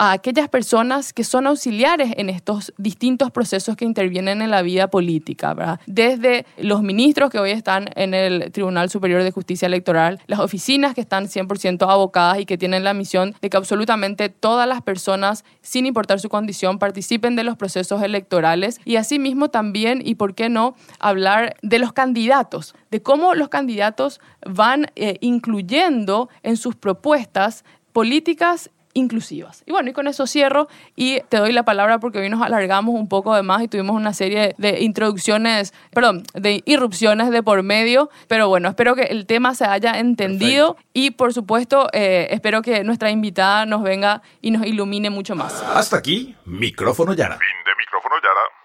[0.00, 4.88] a aquellas personas que son auxiliares en estos distintos procesos que intervienen en la vida
[4.88, 5.78] política.
[5.86, 10.94] Desde los ministros que hoy están en el Tribunal Superior de Justicia Electoral, las oficinas
[10.94, 15.44] que están 100% abocadas y que tienen la misión de que absolutamente todas las personas,
[15.60, 20.48] sin importar su condición, participen de los procesos electorales y asimismo también, y por qué
[20.48, 27.66] no, hablar de los candidatos, de cómo los candidatos van eh, incluyendo en sus propuestas
[27.92, 29.62] políticas inclusivas.
[29.66, 32.94] Y bueno, y con eso cierro y te doy la palabra porque hoy nos alargamos
[32.94, 37.62] un poco de más y tuvimos una serie de introducciones, perdón, de irrupciones de por
[37.62, 42.62] medio, pero bueno, espero que el tema se haya entendido y por supuesto eh, espero
[42.62, 45.62] que nuestra invitada nos venga y nos ilumine mucho más.
[45.62, 47.38] Hasta aquí, micrófono Yara.
[47.38, 48.59] Fin de micrófono Yara.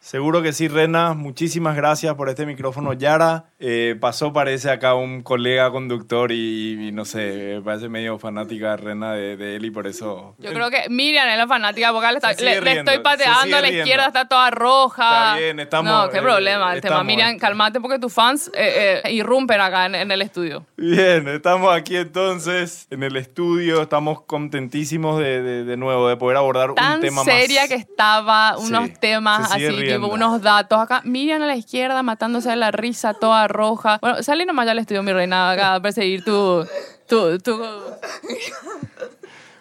[0.00, 1.12] Seguro que sí, Rena.
[1.12, 3.44] Muchísimas gracias por este micrófono, Yara.
[3.58, 9.56] Eh, pasó, parece, acá un colega conductor y, no sé, parece medio fanática Rena de,
[9.56, 10.34] él y por eso...
[10.38, 12.08] Yo creo que Miriam es la fanática porque
[12.42, 15.34] le, estoy pateando a la izquierda, está toda roja.
[15.34, 15.92] Está bien, estamos...
[15.92, 17.04] No, qué eh, problema el tema.
[17.04, 20.64] Miriam, calmate porque tus fans eh, irrumpen acá en, el estudio.
[20.78, 23.82] Bien, estamos aquí entonces en el estudio.
[23.82, 27.24] Estamos contentísimos de, de, nuevo de poder abordar un tema más...
[27.26, 31.02] seria que estaba, unos temas así unos datos acá.
[31.04, 33.98] Miriam a la izquierda matándose de la risa toda roja.
[34.00, 36.66] Bueno, salí nomás ya al estudio, mi reina, acá a perseguir tu,
[37.08, 37.60] tu, tu...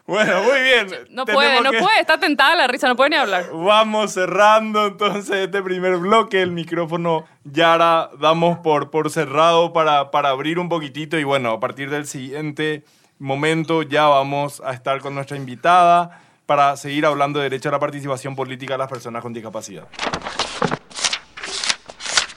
[0.06, 0.88] Bueno, muy bien.
[1.12, 3.46] No puede, no puede, está tentada la risa, no puede ni hablar.
[3.54, 10.30] Vamos cerrando entonces este primer bloque, el micrófono Yara, damos por, por cerrado para, para
[10.30, 12.84] abrir un poquitito y bueno, a partir del siguiente
[13.20, 17.80] momento ya vamos a estar con nuestra invitada para seguir hablando de derecho a la
[17.80, 19.88] participación política de las personas con discapacidad.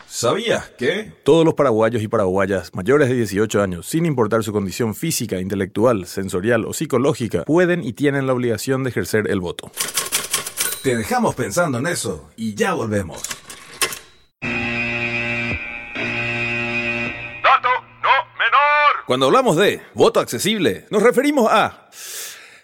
[0.06, 1.14] ¿Sabías que?
[1.24, 6.04] Todos los paraguayos y paraguayas mayores de 18 años, sin importar su condición física, intelectual,
[6.04, 9.72] sensorial o psicológica, pueden y tienen la obligación de ejercer el voto.
[10.82, 13.22] Te dejamos pensando en eso y ya volvemos.
[17.42, 17.68] Dato
[18.02, 19.06] no menor.
[19.06, 21.88] Cuando hablamos de voto accesible, nos referimos a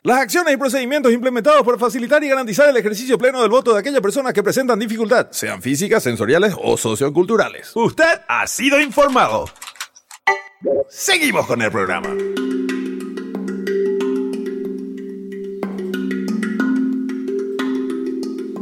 [0.02, 3.80] las acciones y procedimientos implementados para facilitar y garantizar el ejercicio pleno del voto de
[3.80, 7.74] aquellas personas que presentan dificultad, sean físicas, sensoriales o socioculturales.
[7.74, 9.46] Usted ha sido informado.
[10.88, 12.14] Seguimos con el programa.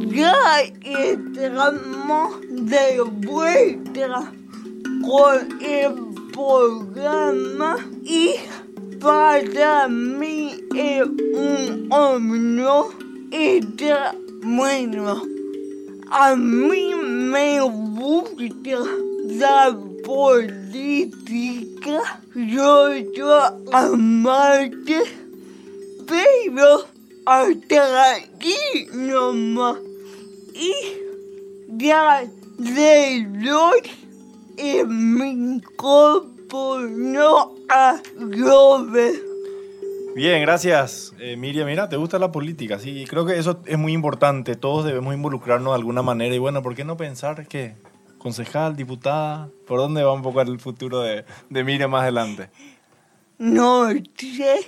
[0.08, 4.32] Ya estamos de vuelta
[5.02, 5.94] con el
[6.32, 8.36] programa y
[9.06, 12.86] para mí es un honor
[13.30, 15.22] estar bueno.
[16.10, 18.80] A mí me gusta
[19.26, 20.82] la política,
[22.34, 23.08] yo soy
[23.72, 25.02] amante,
[26.08, 26.84] pero
[27.26, 28.58] hasta aquí
[28.92, 29.76] nomás.
[30.52, 30.72] Y
[31.78, 33.82] ya le doy
[34.56, 35.62] el
[36.46, 39.16] micrófono a Robert.
[40.14, 41.12] Bien, gracias.
[41.18, 44.56] Eh, Miriam, mira, te gusta la política, sí, y creo que eso es muy importante.
[44.56, 46.34] Todos debemos involucrarnos de alguna manera.
[46.34, 47.74] Y bueno, ¿por qué no pensar que
[48.18, 52.48] concejal, diputada, por dónde va un poco el futuro de, de Miriam más adelante?
[53.38, 54.64] No sé.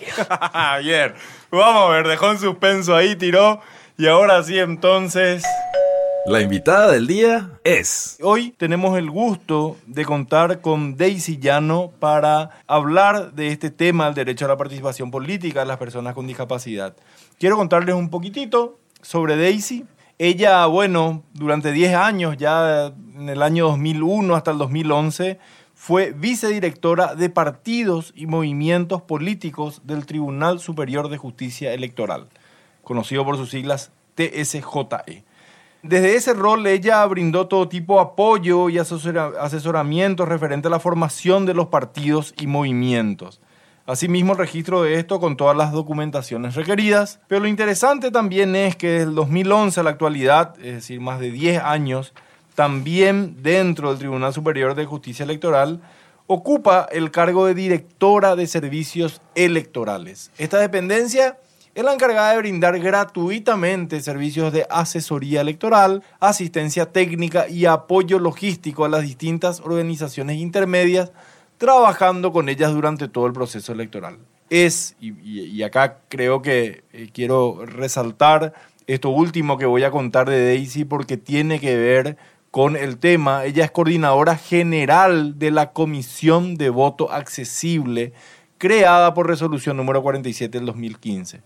[0.83, 1.15] Bien,
[1.51, 3.61] vamos a ver, dejó en suspenso ahí, tiró.
[3.97, 5.43] Y ahora sí, entonces.
[6.29, 8.19] La invitada del día es...
[8.23, 14.15] Hoy tenemos el gusto de contar con Daisy Llano para hablar de este tema, el
[14.15, 16.95] derecho a la participación política de las personas con discapacidad.
[17.39, 19.87] Quiero contarles un poquitito sobre Daisy.
[20.19, 25.39] Ella, bueno, durante 10 años, ya en el año 2001 hasta el 2011,
[25.75, 32.29] fue vicedirectora de partidos y movimientos políticos del Tribunal Superior de Justicia Electoral,
[32.83, 35.25] conocido por sus siglas TSJE.
[35.83, 40.81] Desde ese rol ella brindó todo tipo de apoyo y asesora- asesoramiento referente a la
[40.81, 43.41] formación de los partidos y movimientos.
[43.87, 47.21] Asimismo, el registro de esto con todas las documentaciones requeridas.
[47.27, 51.21] Pero lo interesante también es que desde el 2011 a la actualidad, es decir, más
[51.21, 52.13] de 10 años,
[52.55, 55.81] también dentro del Tribunal Superior de Justicia Electoral,
[56.27, 60.33] ocupa el cargo de directora de servicios electorales.
[60.37, 61.39] Esta dependencia
[61.79, 68.85] es la encargada de brindar gratuitamente servicios de asesoría electoral, asistencia técnica y apoyo logístico
[68.85, 71.13] a las distintas organizaciones intermedias,
[71.57, 74.19] trabajando con ellas durante todo el proceso electoral.
[74.51, 78.55] Es, y, acá creo que eh, quiero resaltar
[78.89, 82.17] esto último que voy a contar de Daisy porque tiene que ver
[82.51, 83.45] con el tema.
[83.45, 88.15] Ella es coordinadora general de la Comisión de Voto Accesible,
[88.59, 91.41] creada por resolución número 47 del 2015.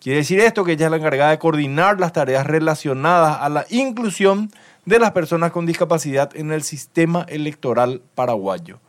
[0.00, 3.66] Quiere decir esto que ella es la encargada de coordinar las tareas relacionadas a la
[3.68, 4.50] inclusión
[4.84, 8.80] de las personas con discapacidad en el sistema electoral paraguayo.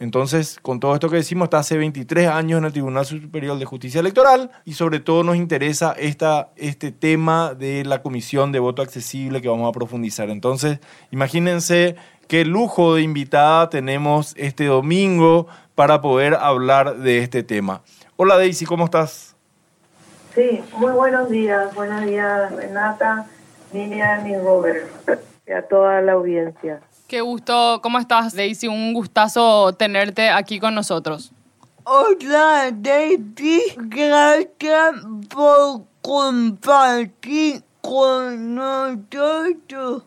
[0.00, 3.64] Entonces, con todo esto que decimos, está hace 23 años en el Tribunal Superior de
[3.66, 8.82] Justicia Electoral y sobre todo nos interesa esta, este tema de la Comisión de Voto
[8.82, 10.30] Accesible que vamos a profundizar.
[10.30, 11.96] Entonces, imagínense
[12.28, 17.82] qué lujo de invitada tenemos este domingo para poder hablar de este tema.
[18.16, 19.29] Hola Daisy, ¿cómo estás?
[20.34, 21.74] Sí, muy buenos días.
[21.74, 23.26] Buenos días, Renata,
[23.72, 24.88] Miriam y Robert.
[25.46, 26.80] Y a toda la audiencia.
[27.08, 28.68] Qué gusto, ¿cómo estás, Daisy?
[28.68, 31.32] Un gustazo tenerte aquí con nosotros.
[31.82, 33.60] Hola, Daisy.
[33.76, 34.94] Gracias
[35.34, 40.04] por compartir con nosotros.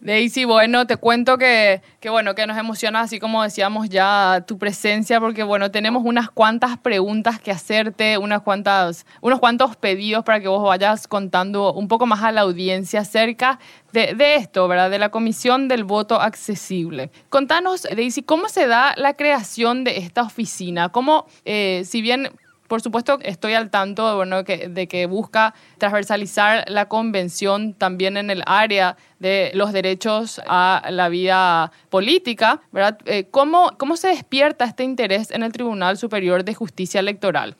[0.00, 4.56] Daisy, bueno, te cuento que, que, bueno, que nos emociona, así como decíamos ya, tu
[4.56, 10.40] presencia, porque bueno, tenemos unas cuantas preguntas que hacerte, unas cuantas, unos cuantos pedidos para
[10.40, 13.58] que vos vayas contando un poco más a la audiencia acerca
[13.92, 14.90] de, esto, ¿verdad?
[14.90, 17.10] De la Comisión del Voto Accesible.
[17.28, 20.90] Contanos, Daisy, ¿cómo se da la creación de esta oficina?
[20.90, 22.30] ¿Cómo, eh, si bien
[22.68, 28.30] por supuesto, estoy al tanto bueno, que, de que busca transversalizar la convención también en
[28.30, 32.98] el área de los derechos a la vida política, ¿verdad?
[33.06, 37.56] Eh, ¿cómo, ¿Cómo se despierta este interés en el Tribunal Superior de Justicia Electoral?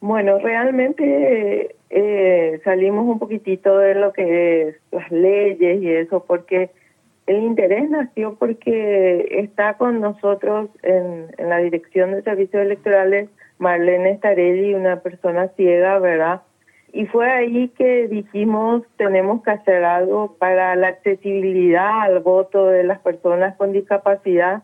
[0.00, 6.70] Bueno, realmente eh, salimos un poquitito de lo que es las leyes y eso, porque
[7.26, 13.30] el interés nació porque está con nosotros en, en la Dirección de Servicios Electorales
[13.62, 16.42] Marlene Starelli, una persona ciega, ¿verdad?
[16.92, 22.82] Y fue ahí que dijimos, tenemos que hacer algo para la accesibilidad al voto de
[22.82, 24.62] las personas con discapacidad.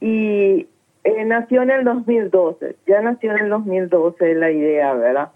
[0.00, 0.66] Y
[1.04, 5.28] eh, nació en el 2012, ya nació en el 2012 la idea, ¿verdad?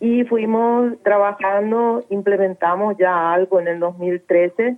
[0.00, 4.76] Y fuimos trabajando, implementamos ya algo en el 2013,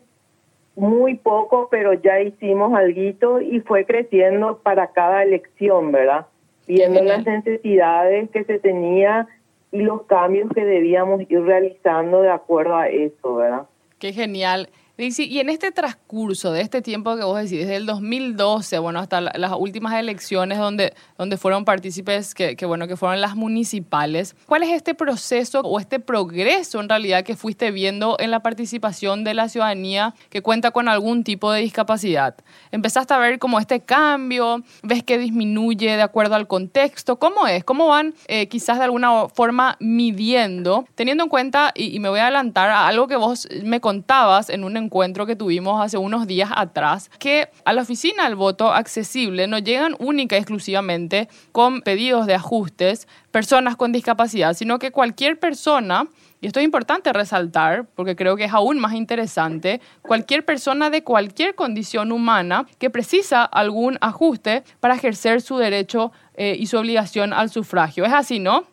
[0.74, 6.26] muy poco, pero ya hicimos algo y fue creciendo para cada elección, ¿verdad?
[6.70, 9.26] Viendo las necesidades que se tenía
[9.72, 13.66] y los cambios que debíamos ir realizando de acuerdo a eso, ¿verdad?
[13.98, 14.68] Qué genial.
[15.01, 18.99] Daisy, y en este transcurso de este tiempo que vos decís, desde el 2012, bueno,
[19.01, 23.35] hasta la- las últimas elecciones donde, donde fueron partícipes que, que, bueno, que fueron las
[23.35, 28.41] municipales, ¿cuál es este proceso o este progreso en realidad que fuiste viendo en la
[28.41, 32.35] participación de la ciudadanía que cuenta con algún tipo de discapacidad?
[32.71, 34.63] ¿Empezaste a ver como este cambio?
[34.83, 37.17] ¿Ves que disminuye de acuerdo al contexto?
[37.19, 37.65] ¿Cómo es?
[37.65, 40.85] ¿Cómo van eh, quizás de alguna forma midiendo?
[40.95, 44.51] Teniendo en cuenta, y, y me voy a adelantar a algo que vos me contabas
[44.51, 44.89] en un encuentro
[45.26, 49.94] que tuvimos hace unos días atrás, que a la oficina del voto accesible no llegan
[49.98, 56.07] única y exclusivamente con pedidos de ajustes personas con discapacidad, sino que cualquier persona,
[56.40, 61.03] y esto es importante resaltar porque creo que es aún más interesante, cualquier persona de
[61.05, 67.33] cualquier condición humana que precisa algún ajuste para ejercer su derecho eh, y su obligación
[67.33, 68.05] al sufragio.
[68.05, 68.64] Es así, ¿no?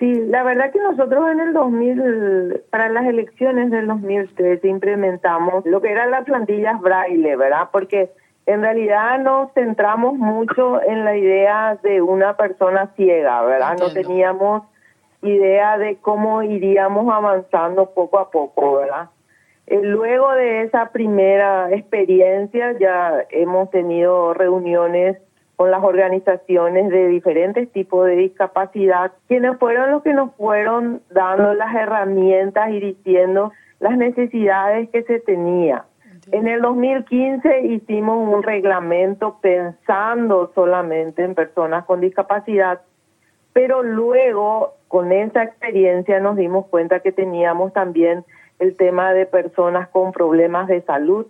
[0.00, 5.82] Sí, la verdad que nosotros en el 2000, para las elecciones del 2013 implementamos lo
[5.82, 7.68] que eran las plantillas braille, ¿verdad?
[7.70, 8.10] Porque
[8.46, 13.76] en realidad nos centramos mucho en la idea de una persona ciega, ¿verdad?
[13.78, 14.62] No teníamos
[15.20, 19.10] idea de cómo iríamos avanzando poco a poco, ¿verdad?
[19.66, 25.18] Eh, Luego de esa primera experiencia ya hemos tenido reuniones
[25.60, 31.52] con las organizaciones de diferentes tipos de discapacidad, quienes fueron los que nos fueron dando
[31.52, 35.84] las herramientas y diciendo las necesidades que se tenía.
[36.32, 42.80] En el 2015 hicimos un reglamento pensando solamente en personas con discapacidad,
[43.52, 48.24] pero luego con esa experiencia nos dimos cuenta que teníamos también
[48.60, 51.26] el tema de personas con problemas de salud,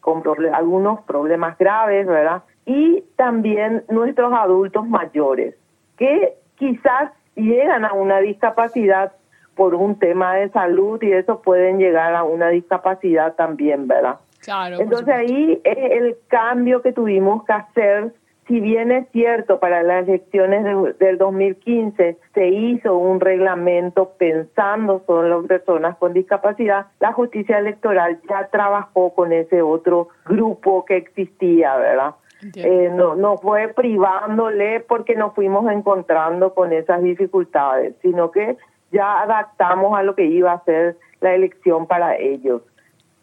[0.00, 0.22] con
[0.54, 2.44] algunos problemas graves, ¿verdad?
[2.66, 5.54] Y también nuestros adultos mayores,
[5.96, 9.12] que quizás llegan a una discapacidad
[9.54, 14.16] por un tema de salud y eso pueden llegar a una discapacidad también, ¿verdad?
[14.42, 14.80] Claro.
[14.80, 18.12] Entonces ahí es el cambio que tuvimos que hacer.
[18.46, 25.02] Si bien es cierto, para las elecciones de- del 2015 se hizo un reglamento pensando
[25.06, 30.96] solo en personas con discapacidad, la justicia electoral ya trabajó con ese otro grupo que
[30.98, 32.14] existía, ¿verdad?
[32.54, 38.56] Eh, no, no fue privándole porque nos fuimos encontrando con esas dificultades, sino que
[38.92, 42.62] ya adaptamos a lo que iba a ser la elección para ellos.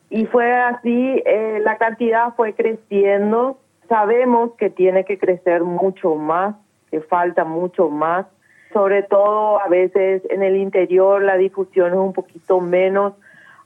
[0.09, 3.57] Y fue así, eh, la cantidad fue creciendo.
[3.87, 6.55] Sabemos que tiene que crecer mucho más,
[6.89, 8.25] que falta mucho más.
[8.73, 13.13] Sobre todo a veces en el interior la difusión es un poquito menos,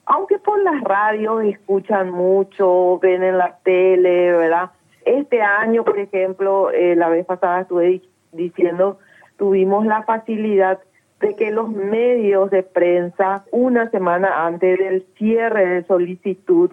[0.06, 4.72] aunque por las radios escuchan mucho, ven en la tele, ¿verdad?
[5.06, 9.00] Este año, por ejemplo, eh, la vez pasada estuve di- diciendo,
[9.38, 10.80] tuvimos la facilidad
[11.20, 16.72] de que los medios de prensa una semana antes del cierre de solicitud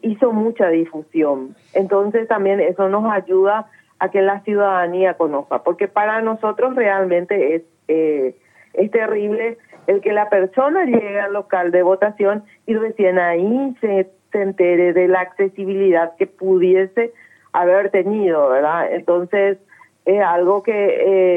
[0.00, 1.54] hizo mucha difusión.
[1.74, 3.66] Entonces también eso nos ayuda
[3.98, 8.34] a que la ciudadanía conozca, porque para nosotros realmente es, eh,
[8.74, 14.10] es terrible el que la persona llegue al local de votación y recién ahí se,
[14.32, 17.12] se entere de la accesibilidad que pudiese
[17.52, 18.92] haber tenido, ¿verdad?
[18.92, 19.58] Entonces,
[20.04, 20.72] es algo que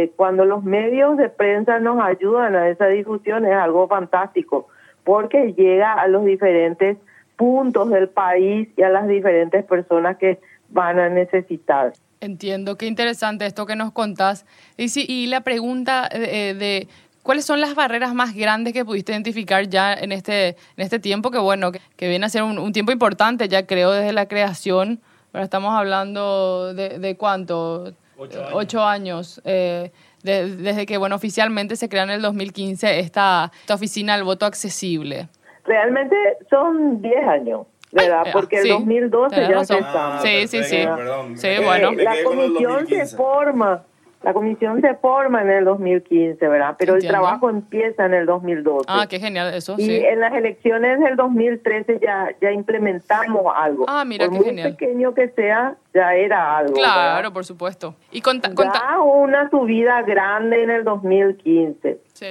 [0.03, 4.67] eh, cuando los medios de prensa nos ayudan a esa difusión es algo fantástico,
[5.03, 6.97] porque llega a los diferentes
[7.35, 11.93] puntos del país y a las diferentes personas que van a necesitar.
[12.21, 14.45] Entiendo, qué interesante esto que nos contás.
[14.77, 16.87] Y, sí, y la pregunta eh, de
[17.21, 21.29] cuáles son las barreras más grandes que pudiste identificar ya en este, en este tiempo,
[21.29, 25.01] que bueno, que, que viene a ser un tiempo importante, ya creo, desde la creación.
[25.35, 27.91] Pero estamos hablando de, de cuánto?
[28.17, 28.51] Ocho años.
[28.53, 29.41] Ocho años.
[29.43, 29.91] eh,
[30.23, 34.45] de- desde que, bueno, oficialmente se crea en el 2015 esta, esta oficina del voto
[34.45, 35.27] accesible.
[35.65, 36.15] Realmente
[36.49, 38.21] son 10 años, ¿verdad?
[38.23, 40.21] Ay, ah, Porque sí, el 2012 tenés ya empezamos.
[40.23, 40.77] Sí, sí, sí.
[40.87, 41.37] Ah, perdón.
[41.37, 41.91] Sí, bueno.
[41.91, 43.17] la comisión se 2015.
[43.17, 43.83] forma,
[44.25, 46.75] la comisión se forma en el 2015, ¿verdad?
[46.79, 47.15] Pero Entiendo.
[47.15, 48.85] el trabajo empieza en el 2012.
[48.89, 49.97] Ah, qué genial eso, y sí.
[50.03, 53.85] en las elecciones del 2013 ya ya implementamos algo.
[53.87, 54.71] Ah, mira, Por qué muy genial.
[54.75, 56.73] pequeño que sea, ya era algo.
[56.73, 57.33] Claro, ¿verdad?
[57.33, 57.93] por supuesto.
[58.09, 61.99] Y conta, conta- Ya hubo una subida grande en el 2015.
[62.13, 62.25] sí.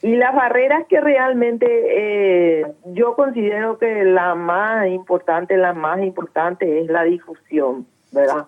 [0.00, 6.80] Y las barreras que realmente eh, yo considero que la más importante, la más importante
[6.82, 8.46] es la difusión, ¿verdad?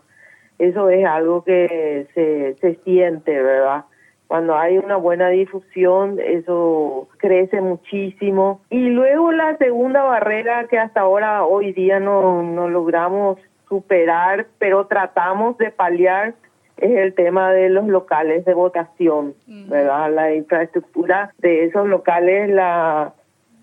[0.61, 3.87] Eso es algo que se, se siente, ¿verdad?
[4.27, 8.61] Cuando hay una buena difusión, eso crece muchísimo.
[8.69, 13.39] Y luego la segunda barrera que hasta ahora, hoy día, no, no logramos
[13.71, 16.35] superar, pero tratamos de paliar,
[16.77, 20.13] es el tema de los locales de votación, ¿verdad?
[20.13, 23.15] La infraestructura de esos locales, la,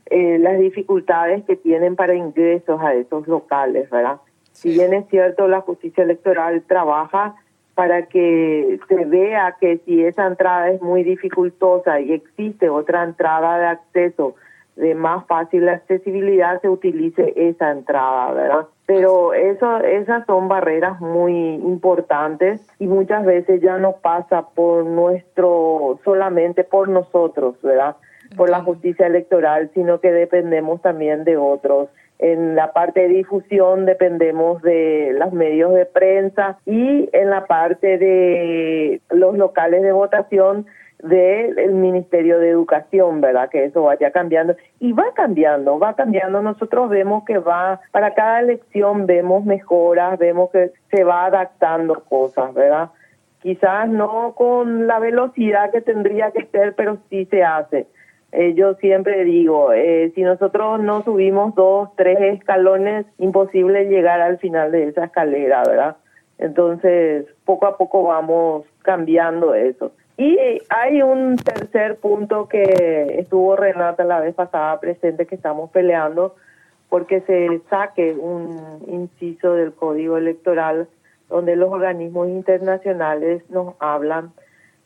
[0.08, 4.18] eh, las dificultades que tienen para ingresos a esos locales, ¿verdad?
[4.58, 7.36] Si bien es cierto, la justicia electoral trabaja
[7.76, 13.60] para que se vea que si esa entrada es muy dificultosa y existe otra entrada
[13.60, 14.34] de acceso
[14.76, 18.66] de más fácil accesibilidad, se utilice esa entrada, ¿verdad?
[18.88, 26.00] Pero eso, esas son barreras muy importantes y muchas veces ya no pasa por nuestro,
[26.04, 27.96] solamente por nosotros, ¿verdad?
[28.36, 31.90] Por la justicia electoral, sino que dependemos también de otros.
[32.20, 37.98] En la parte de difusión dependemos de los medios de prensa y en la parte
[37.98, 40.66] de los locales de votación
[41.04, 43.50] del Ministerio de Educación, ¿verdad?
[43.50, 44.56] Que eso vaya cambiando.
[44.80, 46.42] Y va cambiando, va cambiando.
[46.42, 52.54] Nosotros vemos que va, para cada elección vemos mejoras, vemos que se va adaptando cosas,
[52.54, 52.90] ¿verdad?
[53.42, 57.86] Quizás no con la velocidad que tendría que ser, pero sí se hace.
[58.32, 64.38] Eh, yo siempre digo, eh, si nosotros no subimos dos, tres escalones, imposible llegar al
[64.38, 65.98] final de esa escalera, ¿verdad?
[66.38, 69.92] Entonces, poco a poco vamos cambiando eso.
[70.18, 70.38] Y
[70.70, 76.36] hay un tercer punto que estuvo Renata la vez pasada presente que estamos peleando
[76.90, 80.88] porque se saque un inciso del código electoral
[81.30, 84.32] donde los organismos internacionales nos hablan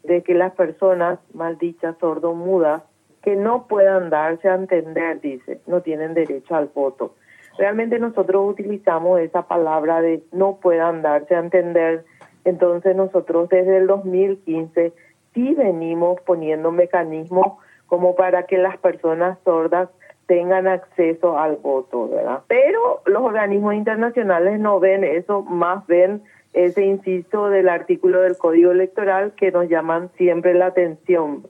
[0.04, 2.82] de que las personas maldichas sordomudas
[3.22, 7.15] que no puedan darse a entender, dice, no tienen derecho al voto.
[7.57, 12.05] Realmente nosotros utilizamos esa palabra de no puedan darse a entender,
[12.45, 14.93] entonces nosotros desde el 2015
[15.34, 17.57] sí venimos poniendo mecanismos
[17.88, 19.89] como para que las personas sordas
[20.26, 22.39] tengan acceso al voto, ¿verdad?
[22.47, 28.72] Pero los organismos internacionales no ven eso, más ven ese inciso del artículo del Código
[28.72, 31.47] Electoral que nos llaman siempre la atención.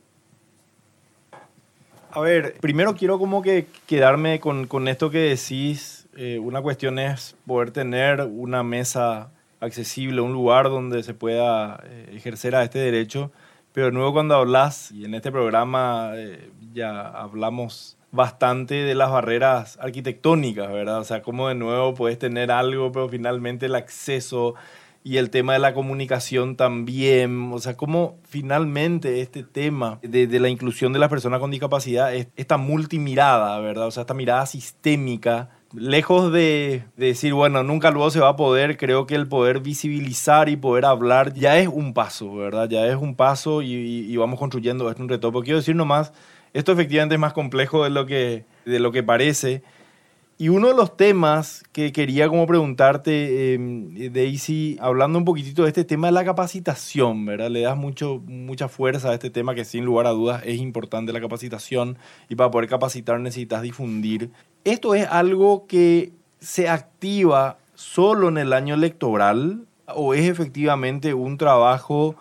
[2.13, 6.07] A ver, primero quiero como que quedarme con, con esto que decís.
[6.17, 9.31] Eh, una cuestión es poder tener una mesa
[9.61, 13.31] accesible, un lugar donde se pueda eh, ejercer a este derecho.
[13.71, 19.09] Pero de nuevo cuando hablas, y en este programa eh, ya hablamos bastante de las
[19.09, 20.99] barreras arquitectónicas, ¿verdad?
[20.99, 24.55] O sea, cómo de nuevo puedes tener algo, pero finalmente el acceso
[25.03, 30.39] y el tema de la comunicación también, o sea, cómo finalmente este tema de, de
[30.39, 33.87] la inclusión de las personas con discapacidad es esta multimirada, ¿verdad?
[33.87, 38.77] O sea, esta mirada sistémica lejos de, decir, bueno, nunca luego se va a poder,
[38.77, 42.69] creo que el poder visibilizar y poder hablar ya es un paso, ¿verdad?
[42.69, 45.31] Ya es un paso y, vamos construyendo esto un reto.
[45.31, 46.13] Pero quiero decir nomás,
[46.53, 49.63] esto efectivamente es más complejo de lo que, de lo que parece.
[50.41, 55.67] Y uno de los temas que quería como preguntarte, eh, Daisy, hablando un poquitito de
[55.67, 57.51] este tema de la capacitación, ¿verdad?
[57.51, 61.13] Le das mucho, mucha fuerza a este tema que sin lugar a dudas es importante
[61.13, 64.31] la capacitación y para poder capacitar necesitas difundir.
[64.63, 71.37] ¿Esto es algo que se activa solo en el año electoral o es efectivamente un
[71.37, 72.15] trabajo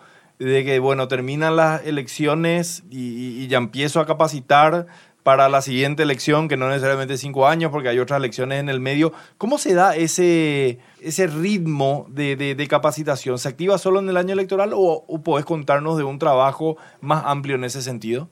[0.45, 4.87] de que, bueno, terminan las elecciones y, ya empiezo a capacitar
[5.23, 8.79] para la siguiente elección, que no necesariamente cinco años, porque hay otras elecciones en el
[8.79, 9.13] medio.
[9.37, 13.37] ¿Cómo se da ese, ese ritmo de, capacitación?
[13.37, 17.23] ¿Se activa solo en el año electoral o, o podés contarnos de un trabajo más
[17.25, 18.29] amplio en ese sentido?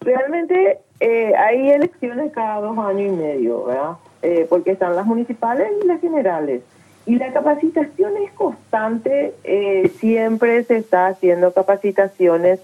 [0.00, 3.92] Realmente eh, hay elecciones cada dos años y medio, ¿verdad?
[4.22, 6.62] Eh, porque están las municipales y las generales.
[7.06, 12.60] Y la capacitación es constante, eh, siempre se está haciendo capacitaciones,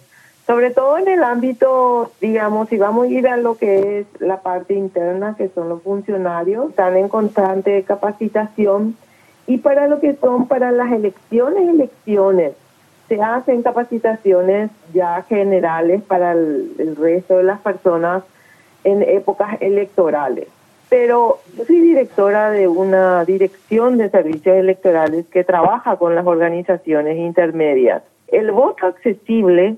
[0.47, 4.42] sobre todo en el ámbito, digamos, si vamos a ir a lo que es la
[4.42, 8.97] parte interna, que son los funcionarios, están en constante capacitación.
[9.47, 12.53] Y para lo que son para las elecciones, elecciones,
[13.09, 18.22] se hacen capacitaciones ya generales para el, resto de las personas
[18.84, 20.49] en épocas electorales.
[20.90, 27.16] Pero yo soy directora de una dirección de servicios electorales que trabaja con las organizaciones
[27.16, 28.03] intermedias.
[28.28, 29.76] El voto accesible,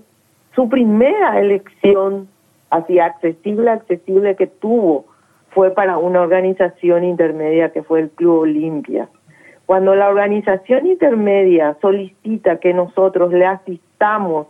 [0.57, 2.29] su primera elección
[2.71, 5.05] así accesible, accesible que tuvo
[5.51, 9.09] fue para una organización intermedia que fue el Club Olimpia.
[9.67, 14.47] Cuando la organización intermedia solicita que nosotros le asistamos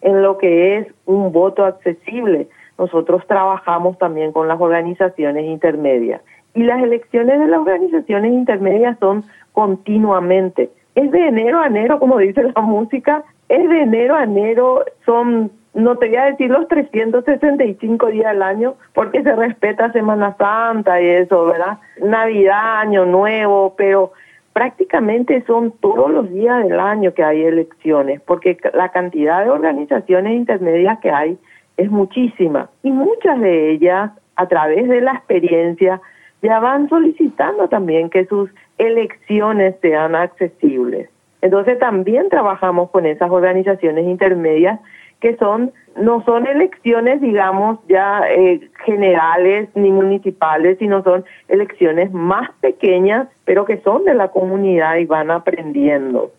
[0.00, 2.48] en lo que es un voto accesible,
[2.78, 6.22] nosotros trabajamos también con las organizaciones intermedias.
[6.54, 10.70] Y las elecciones de las organizaciones intermedias son continuamente.
[10.94, 15.50] Es de enero a enero, como dice la música, es de enero a enero, son,
[15.74, 21.02] no te voy a decir los 365 días al año, porque se respeta Semana Santa
[21.02, 21.78] y eso, ¿verdad?
[22.00, 24.12] Navidad, Año Nuevo, pero
[24.52, 30.36] prácticamente son todos los días del año que hay elecciones, porque la cantidad de organizaciones
[30.36, 31.36] intermedias que hay
[31.76, 36.00] es muchísima y muchas de ellas a través de la experiencia
[36.40, 38.48] ya van solicitando también que sus
[38.78, 41.10] elecciones sean accesibles.
[41.42, 44.80] Entonces también trabajamos con esas organizaciones intermedias
[45.20, 52.50] que son no son elecciones, digamos, ya eh, generales ni municipales, sino son elecciones más
[52.60, 56.30] pequeñas, pero que son de la comunidad y van aprendiendo.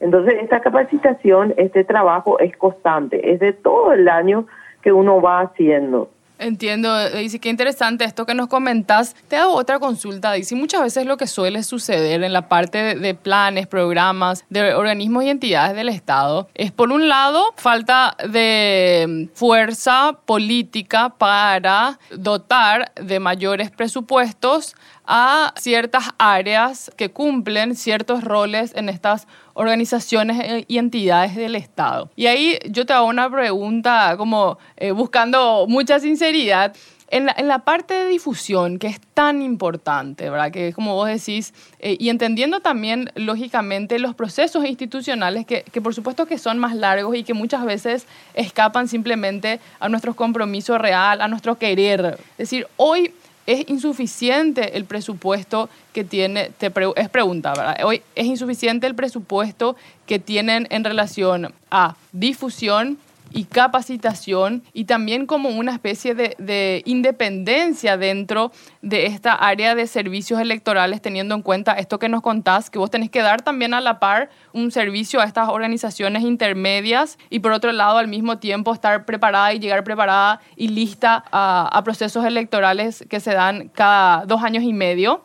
[0.00, 4.46] Entonces, esta capacitación, este trabajo es constante, es de todo el año
[4.82, 6.10] que uno va haciendo.
[6.38, 9.16] Entiendo, Daisy, qué interesante esto que nos comentas.
[9.28, 10.54] Te hago otra consulta, Daisy.
[10.54, 15.30] Muchas veces lo que suele suceder en la parte de planes, programas, de organismos y
[15.30, 23.70] entidades del Estado es, por un lado, falta de fuerza política para dotar de mayores
[23.70, 24.74] presupuestos
[25.06, 32.10] a ciertas áreas que cumplen ciertos roles en estas organizaciones eh, y entidades del Estado.
[32.16, 36.74] Y ahí yo te hago una pregunta como eh, buscando mucha sinceridad.
[37.08, 40.50] En la, parte de difusión, que es tan importante, ¿verdad?
[40.50, 45.94] Que como vos decís, eh, y entendiendo también, lógicamente, los procesos institucionales, que, que, por
[45.94, 51.20] supuesto que son más largos y que muchas veces escapan simplemente a nuestro compromiso real,
[51.20, 52.18] a nuestro querer.
[52.32, 53.12] Es decir, hoy
[53.46, 56.50] es insuficiente el presupuesto que tiene,
[56.96, 57.76] es pregunta.
[57.84, 59.76] Hoy es insuficiente el presupuesto
[60.06, 62.98] que tienen en relación a difusión,
[63.32, 68.52] y capacitación y también como una especie de, independencia dentro
[68.82, 72.90] de esta área de servicios electorales, teniendo en cuenta esto que nos contás, que vos
[72.90, 77.52] tenés que dar también a la par un servicio a estas organizaciones intermedias y por
[77.52, 82.24] otro lado al mismo tiempo estar preparada y llegar preparada y lista a, a procesos
[82.24, 85.24] electorales que se dan cada dos años y medio.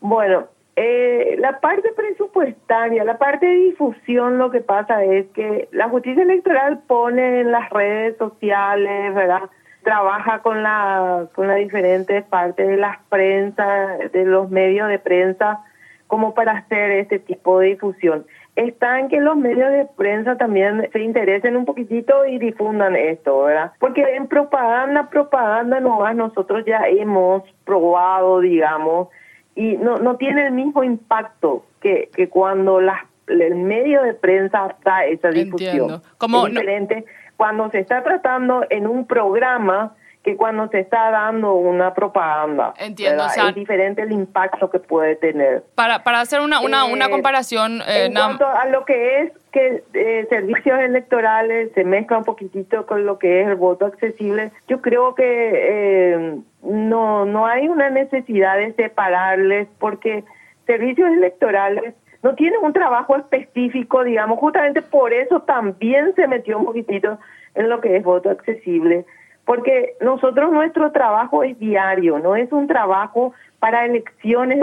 [0.00, 5.88] Bueno, eh, la parte presupuestaria, la parte de difusión, lo que pasa es que la
[5.88, 9.42] justicia electoral pone en las redes sociales, ¿verdad?
[9.84, 15.60] Trabaja con la con las diferentes partes de las prensas, de los medios de prensa,
[16.08, 18.26] como para hacer este tipo de difusión.
[18.56, 23.44] Está en que los medios de prensa también se interesen un poquitito y difundan esto,
[23.44, 23.72] ¿verdad?
[23.78, 29.08] Porque en propaganda, propaganda nomás nosotros ya hemos probado, digamos,
[29.54, 34.76] y no, no tiene el mismo impacto que, que cuando la, el medio de prensa
[34.84, 36.02] da esa difusión.
[36.18, 37.04] Como, es diferente
[37.36, 39.94] cuando se está tratando en un programa
[40.24, 42.72] que cuando se está dando una propaganda.
[42.78, 43.24] Entiendo.
[43.26, 45.62] es diferente el impacto que puede tener.
[45.74, 47.82] Para, para hacer una, una, una eh, comparación...
[47.82, 52.86] Eh, en cuanto a lo que es que eh, servicios electorales se mezcla un poquitito
[52.86, 57.90] con lo que es el voto accesible, yo creo que eh, no, no hay una
[57.90, 60.24] necesidad de separarles porque
[60.66, 66.64] servicios electorales no tienen un trabajo específico, digamos, justamente por eso también se metió un
[66.64, 67.18] poquitito
[67.54, 69.04] en lo que es voto accesible
[69.44, 74.58] porque nosotros nuestro trabajo es diario, no es un trabajo para elecciones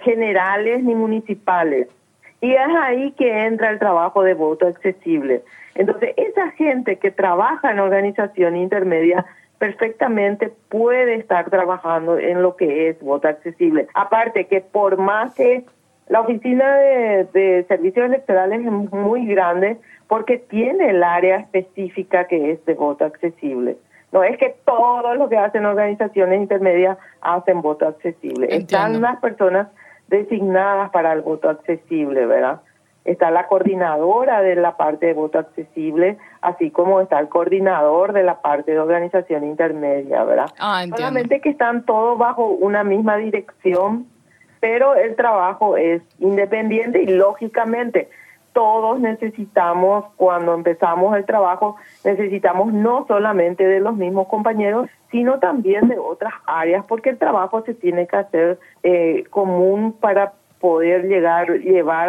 [0.00, 1.88] generales ni municipales.
[2.40, 5.42] Y es ahí que entra el trabajo de voto accesible.
[5.74, 9.24] Entonces, esa gente que trabaja en organización intermedia
[9.58, 13.88] perfectamente puede estar trabajando en lo que es voto accesible.
[13.94, 15.64] Aparte que por más que
[16.08, 19.78] la oficina de, de servicios electorales es muy grande
[20.08, 23.76] porque tiene el área específica que es de voto accesible.
[24.12, 28.48] No es que todos los que hacen organizaciones intermedias hacen voto accesible.
[28.54, 29.68] Están las personas
[30.08, 32.60] designadas para el voto accesible, ¿verdad?
[33.04, 38.24] Está la coordinadora de la parte de voto accesible, así como está el coordinador de
[38.24, 40.50] la parte de organización intermedia, ¿verdad?
[40.58, 44.06] Ah, Solamente que están todos bajo una misma dirección,
[44.60, 48.08] pero el trabajo es independiente y lógicamente
[48.56, 51.76] todos necesitamos, cuando empezamos el trabajo,
[52.06, 57.62] necesitamos no solamente de los mismos compañeros, sino también de otras áreas, porque el trabajo
[57.66, 62.08] se tiene que hacer eh, común para poder llegar, llevar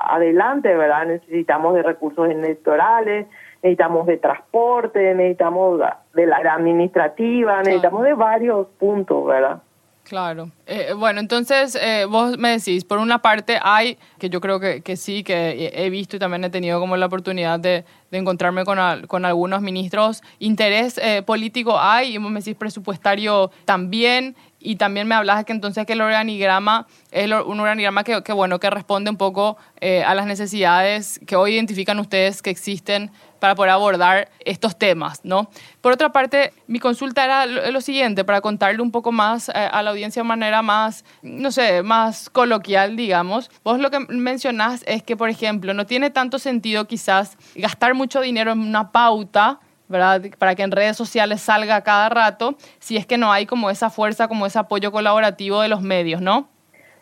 [0.00, 1.06] adelante, ¿verdad?
[1.06, 3.26] Necesitamos de recursos electorales,
[3.60, 5.80] necesitamos de transporte, necesitamos
[6.14, 9.62] de la administrativa, necesitamos de varios puntos, ¿verdad?
[10.04, 10.46] Claro.
[10.70, 14.82] Eh, bueno, entonces eh, vos me decís, por una parte hay, que yo creo que,
[14.82, 18.66] que sí, que he visto y también he tenido como la oportunidad de, de encontrarme
[18.66, 24.76] con, con algunos ministros, interés eh, político hay, y vos me decís presupuestario también, y
[24.76, 28.68] también me hablas que entonces que el organigrama es un organigrama que, que bueno, que
[28.68, 34.28] responde un poco a las necesidades que hoy identifican ustedes que existen para poder abordar
[34.40, 35.48] estos temas, ¿no?
[35.80, 39.90] Por otra parte, mi consulta era lo, siguiente, para contarle un poco más a la
[39.90, 43.50] audiencia de manera más, no sé, más coloquial, digamos.
[43.64, 48.20] Vos lo que mencionás es que, por ejemplo, no tiene tanto sentido quizás gastar mucho
[48.20, 50.22] dinero en una pauta, ¿verdad?
[50.38, 53.90] Para que en redes sociales salga cada rato, si es que no hay como esa
[53.90, 56.48] fuerza, como ese apoyo colaborativo de los medios, ¿no?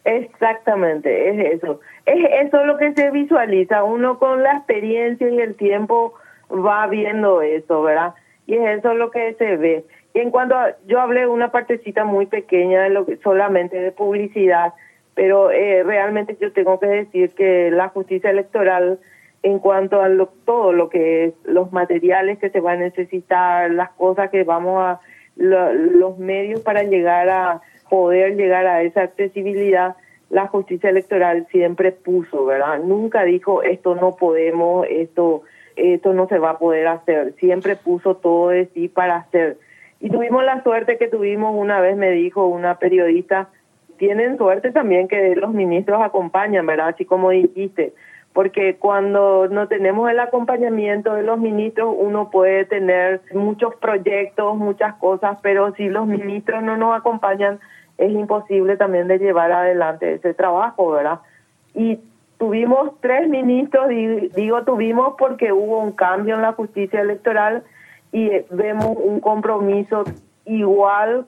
[0.04, 1.80] Exactamente, es eso.
[2.04, 3.82] Es eso lo que se visualiza.
[3.82, 6.14] Uno con la experiencia y el tiempo
[6.48, 8.14] va viendo eso, ¿verdad?
[8.46, 9.84] Y es eso lo que se ve.
[10.16, 13.92] Y en cuanto a, yo hablé una partecita muy pequeña de lo que solamente de
[13.92, 14.72] publicidad,
[15.14, 18.98] pero eh, realmente yo tengo que decir que la justicia electoral
[19.42, 20.08] en cuanto a
[20.46, 24.82] todo lo que es los materiales que se van a necesitar, las cosas que vamos
[24.82, 25.00] a,
[25.36, 27.60] los medios para llegar a
[27.90, 29.96] poder llegar a esa accesibilidad,
[30.30, 32.78] la justicia electoral siempre puso, ¿verdad?
[32.78, 35.42] Nunca dijo esto no podemos, esto,
[35.76, 37.34] esto no se va a poder hacer.
[37.34, 39.58] Siempre puso todo de sí para hacer.
[40.00, 43.48] Y tuvimos la suerte que tuvimos, una vez me dijo una periodista,
[43.96, 46.88] tienen suerte también que los ministros acompañan, ¿verdad?
[46.88, 47.94] Así como dijiste,
[48.32, 54.94] porque cuando no tenemos el acompañamiento de los ministros, uno puede tener muchos proyectos, muchas
[54.96, 57.58] cosas, pero si los ministros no nos acompañan,
[57.96, 61.20] es imposible también de llevar adelante ese trabajo, ¿verdad?
[61.74, 61.98] Y
[62.36, 67.64] tuvimos tres ministros, digo tuvimos porque hubo un cambio en la justicia electoral
[68.16, 70.04] y vemos un compromiso
[70.46, 71.26] igual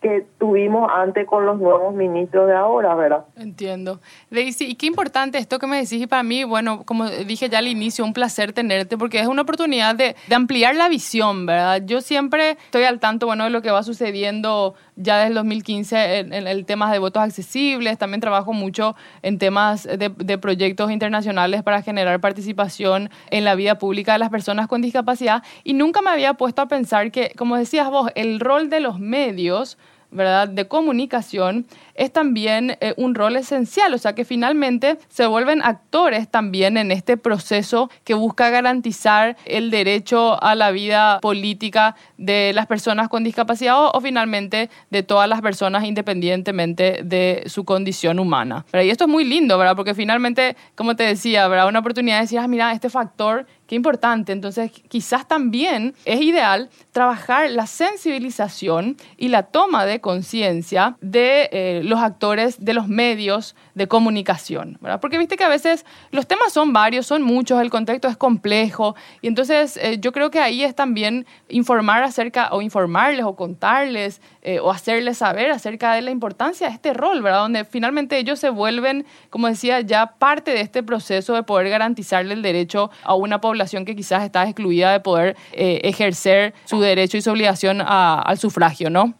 [0.00, 3.24] que tuvimos antes con los nuevos ministros de ahora, ¿verdad?
[3.36, 4.00] Entiendo.
[4.30, 7.58] Daisy, y qué importante esto que me decís, y para mí, bueno, como dije ya
[7.58, 11.82] al inicio, un placer tenerte, porque es una oportunidad de, de, ampliar la visión, ¿verdad?
[11.84, 16.18] Yo siempre estoy al tanto, bueno, de lo que va sucediendo ya desde el 2015
[16.18, 21.62] en, el tema de votos accesibles, también trabajo mucho en temas de, de proyectos internacionales
[21.62, 26.10] para generar participación en la vida pública de las personas con discapacidad, y nunca me
[26.10, 29.78] había puesto a pensar que, como decías vos, el rol de los medios,
[30.10, 35.62] ¿verdad?, de comunicación es también eh, un rol esencial, o sea que finalmente se vuelven
[35.62, 42.52] actores también en este proceso que busca garantizar el derecho a la vida política de
[42.54, 48.64] las personas con discapacidad o, finalmente de todas las personas independientemente de su condición humana.
[48.72, 49.74] Y esto es muy lindo, ¿verdad?
[49.74, 51.68] Porque finalmente, como te decía, ¿verdad?
[51.68, 54.32] Una oportunidad de decir, ah, mira, este factor Qué importante.
[54.32, 61.82] Entonces, quizás también es ideal trabajar la sensibilización y la toma de conciencia de eh,
[61.84, 65.00] los actores de los medios de comunicación, ¿verdad?
[65.00, 68.94] Porque viste que a veces los temas son varios, son muchos, el contexto es complejo
[69.22, 74.20] y entonces eh, yo creo que ahí es también informar acerca o informarles o contarles
[74.42, 77.40] eh, o hacerles saber acerca de la importancia de este rol, ¿verdad?
[77.40, 82.34] Donde finalmente ellos se vuelven, como decía, ya parte de este proceso de poder garantizarle
[82.34, 87.16] el derecho a una población que quizás está excluida de poder eh, ejercer su derecho
[87.16, 89.14] y su obligación al sufragio, ¿no?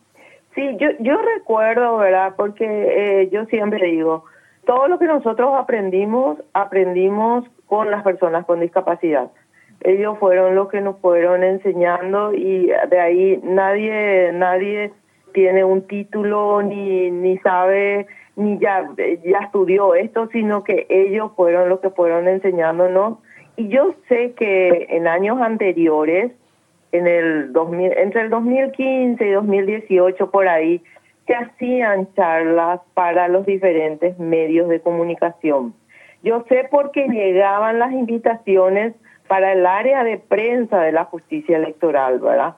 [0.54, 2.34] Sí, yo, yo recuerdo, ¿verdad?
[2.36, 4.24] Porque eh, yo siempre digo,
[4.68, 9.30] todo lo que nosotros aprendimos, aprendimos con las personas con discapacidad
[9.80, 14.92] ellos fueron los que nos fueron enseñando y de ahí nadie nadie
[15.32, 18.88] tiene un título ni, ni sabe ni ya,
[19.24, 23.18] ya estudió esto, sino que ellos fueron los que fueron enseñándonos.
[23.56, 26.30] Y yo sé que en años anteriores,
[26.92, 30.80] en el 2000, entre el 2015 y 2018 por ahí,
[31.28, 35.74] se hacían charlas para los diferentes medios de comunicación.
[36.22, 38.94] Yo sé porque llegaban las invitaciones
[39.28, 42.56] para el área de prensa de la justicia electoral, ¿verdad?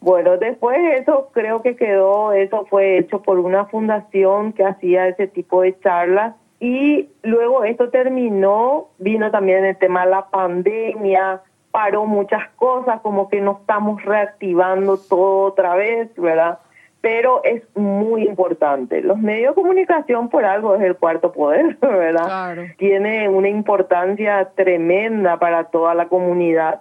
[0.00, 5.26] Bueno, después eso creo que quedó, eso fue hecho por una fundación que hacía ese
[5.26, 12.06] tipo de charlas y luego esto terminó, vino también el tema de la pandemia, paró
[12.06, 16.60] muchas cosas, como que no estamos reactivando todo otra vez, ¿verdad?
[17.00, 19.00] Pero es muy importante.
[19.00, 22.24] Los medios de comunicación por algo es el cuarto poder, ¿verdad?
[22.24, 22.62] Claro.
[22.76, 26.80] Tiene una importancia tremenda para toda la comunidad.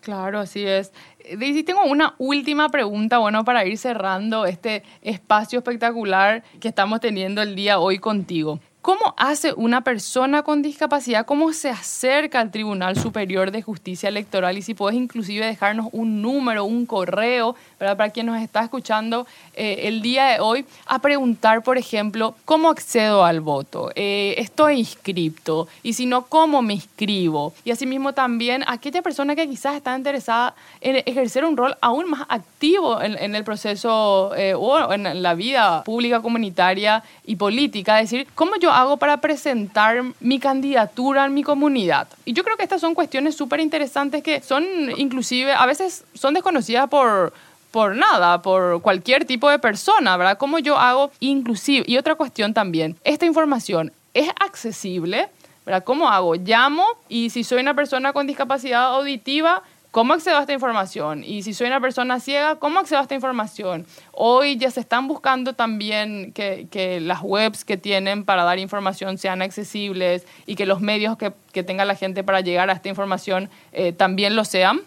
[0.00, 0.92] Claro, así es.
[1.36, 7.42] Daisy, tengo una última pregunta, bueno, para ir cerrando este espacio espectacular que estamos teniendo
[7.42, 8.58] el día hoy contigo.
[8.82, 11.26] ¿Cómo hace una persona con discapacidad?
[11.26, 14.56] ¿Cómo se acerca al Tribunal Superior de Justicia Electoral?
[14.56, 19.80] Y si puedes inclusive dejarnos un número, un correo, para quien nos está escuchando eh,
[19.84, 23.90] el día de hoy, a preguntar, por ejemplo, ¿cómo accedo al voto?
[23.94, 25.66] Eh, ¿Estoy inscripto?
[25.82, 27.54] Y si no, ¿cómo me inscribo?
[27.64, 32.26] Y asimismo también aquella persona que quizás está interesada en ejercer un rol aún más
[32.28, 38.00] activo en, el proceso eh, o en la vida pública, comunitaria y política.
[38.00, 42.08] Es decir, ¿cómo yo hago para presentar mi candidatura en mi comunidad?
[42.26, 44.64] Y yo creo que estas son cuestiones súper interesantes que son
[44.98, 47.32] inclusive, a veces son desconocidas por
[47.70, 50.38] por nada, por cualquier tipo de persona, ¿verdad?
[50.38, 51.84] ¿Cómo yo hago inclusive?
[51.86, 55.28] Y otra cuestión también, esta información es accesible,
[55.64, 55.84] ¿verdad?
[55.84, 56.34] ¿Cómo hago?
[56.34, 61.24] Llamo y si soy una persona con discapacidad auditiva, ¿Cómo accedo a esta información?
[61.24, 63.86] Y si soy una persona ciega, ¿cómo accedo a esta información?
[64.12, 69.18] Hoy ya se están buscando también que, que las webs que tienen para dar información
[69.18, 72.88] sean accesibles y que los medios que, que tenga la gente para llegar a esta
[72.88, 74.80] información eh, también lo sean.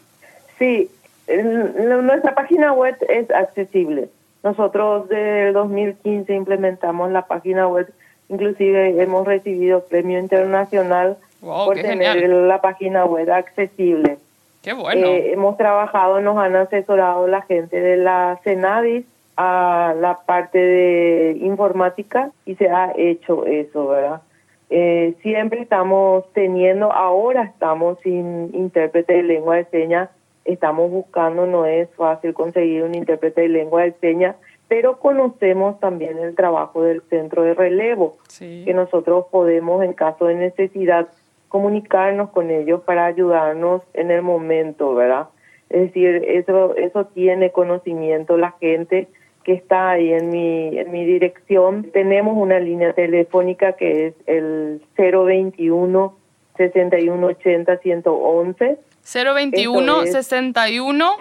[0.57, 0.89] Sí,
[1.27, 4.09] en- nuestra página web es accesible.
[4.43, 7.87] Nosotros desde el 2015 implementamos la página web,
[8.29, 12.47] inclusive hemos recibido premio internacional Wow, por tener genial.
[12.47, 14.17] la página web accesible.
[14.61, 15.07] Qué bueno.
[15.07, 19.05] Eh, hemos trabajado, nos han asesorado la gente de la Cenadis
[19.35, 24.21] a la parte de informática y se ha hecho eso, ¿verdad?
[24.69, 30.09] Eh, siempre estamos teniendo, ahora estamos sin intérprete de lengua de señas,
[30.45, 34.35] estamos buscando, no es fácil conseguir un intérprete de lengua de señas,
[34.67, 38.63] pero conocemos también el trabajo del centro de relevo sí.
[38.65, 41.07] que nosotros podemos, en caso de necesidad,
[41.47, 45.27] comunicarnos con ellos para ayudarnos en el momento, ¿verdad?
[45.69, 49.07] Es decir, eso, eso tiene conocimiento la gente
[49.43, 51.91] que está ahí en mi, en mi dirección.
[51.91, 56.15] Tenemos una línea telefónica que es el 021
[56.57, 60.27] 6180 111 021 Eso es.
[60.27, 61.17] 61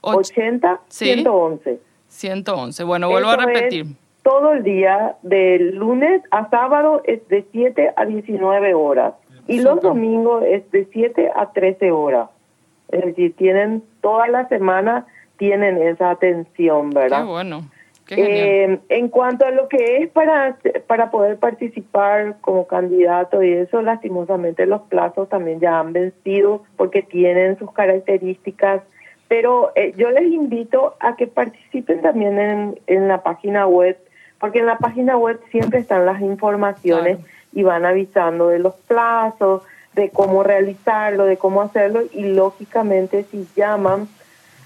[0.00, 1.06] och- 80 Sí.
[1.06, 1.78] 111.
[2.08, 2.84] 111.
[2.84, 3.86] Bueno, vuelvo a Eso es repetir.
[4.22, 9.14] todo el día, de lunes a sábado es de 7 a 19 horas.
[9.48, 12.28] Y los domingos es de 7 a 13 horas.
[12.90, 15.06] Es decir, tienen toda la semana,
[15.36, 17.22] tienen esa atención, ¿verdad?
[17.24, 17.62] Qué bueno.
[18.16, 23.82] Eh, en cuanto a lo que es para, para poder participar como candidato y eso,
[23.82, 28.82] lastimosamente los plazos también ya han vencido porque tienen sus características,
[29.28, 33.96] pero eh, yo les invito a que participen también en, en la página web,
[34.38, 37.32] porque en la página web siempre están las informaciones Claro.
[37.54, 39.62] y van avisando de los plazos,
[39.94, 44.08] de cómo realizarlo, de cómo hacerlo y lógicamente si llaman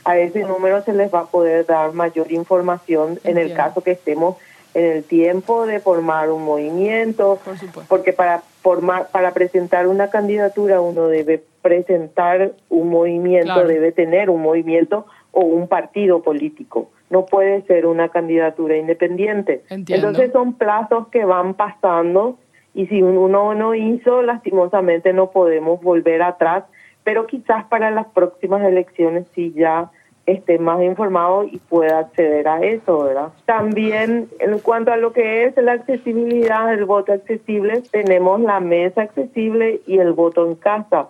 [0.06, 3.90] a ese número se les va a poder dar mayor información en el caso que
[3.90, 4.36] estemos
[4.72, 10.80] en el tiempo de formar un movimiento, Por porque para formar, para presentar una candidatura
[10.80, 13.68] uno debe presentar un movimiento, Claro.
[13.68, 16.88] debe tener un movimiento o un partido político.
[17.10, 19.62] No puede ser una candidatura independiente.
[19.70, 20.08] Entiendo.
[20.08, 22.38] Entonces son plazos que van pasando
[22.74, 26.64] y si uno no hizo, lastimosamente no podemos volver atrás,
[27.02, 29.90] pero quizás para las próximas elecciones sí ya
[30.26, 33.28] esté más informado y pueda acceder a eso, ¿verdad?
[33.44, 39.02] También en cuanto a lo que es la accesibilidad, el voto accesible, tenemos la mesa
[39.02, 41.08] accesible y el voto en casa.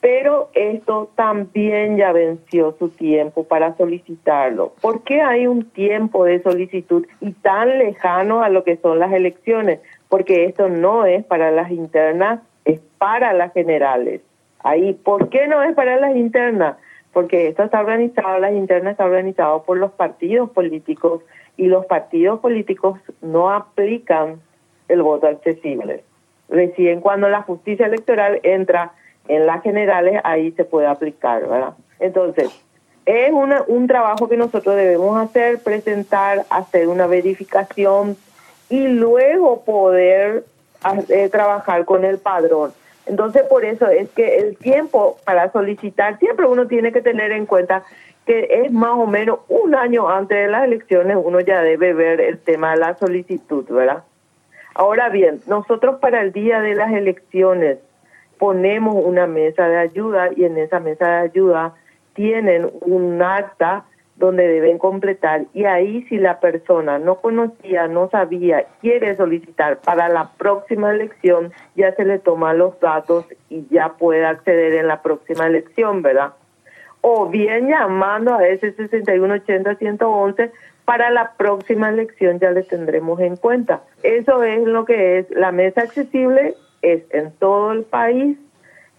[0.00, 4.74] Pero esto también ya venció su tiempo para solicitarlo.
[4.82, 9.12] ¿Por qué hay un tiempo de solicitud y tan lejano a lo que son las
[9.12, 9.80] elecciones?
[10.10, 14.20] Porque esto no es para las internas, es para las generales.
[14.62, 16.76] Ahí, ¿por qué no es para las internas?
[17.14, 21.22] Porque esto está organizado, las internas está organizado por los partidos políticos
[21.56, 24.40] y los partidos políticos no aplican
[24.88, 26.02] el voto accesible.
[26.48, 28.92] Recién cuando la justicia electoral entra
[29.28, 31.74] en las generales, ahí se puede aplicar, ¿verdad?
[32.00, 32.50] Entonces,
[33.06, 38.16] es una, un trabajo que nosotros debemos hacer, presentar, hacer una verificación
[38.68, 40.44] y luego poder
[41.08, 42.72] eh, trabajar con el padrón.
[43.06, 47.46] Entonces, por eso es que el tiempo para solicitar, siempre uno tiene que tener en
[47.46, 47.82] cuenta
[48.26, 52.20] que es más o menos un año antes de las elecciones, uno ya debe ver
[52.20, 54.04] el tema de la solicitud, ¿verdad?
[54.74, 57.78] Ahora bien, nosotros para el día de las elecciones
[58.38, 61.74] ponemos una mesa de ayuda y en esa mesa de ayuda
[62.14, 63.84] tienen un acta
[64.16, 70.08] donde deben completar y ahí si la persona no conocía, no sabía, quiere solicitar para
[70.08, 75.02] la próxima elección, ya se le toma los datos y ya puede acceder en la
[75.02, 76.32] próxima elección, ¿verdad?
[77.00, 80.52] O bien llamando a ese 6180-111
[80.84, 83.82] para la próxima elección ya le tendremos en cuenta.
[84.02, 88.38] Eso es lo que es la mesa accesible, es en todo el país,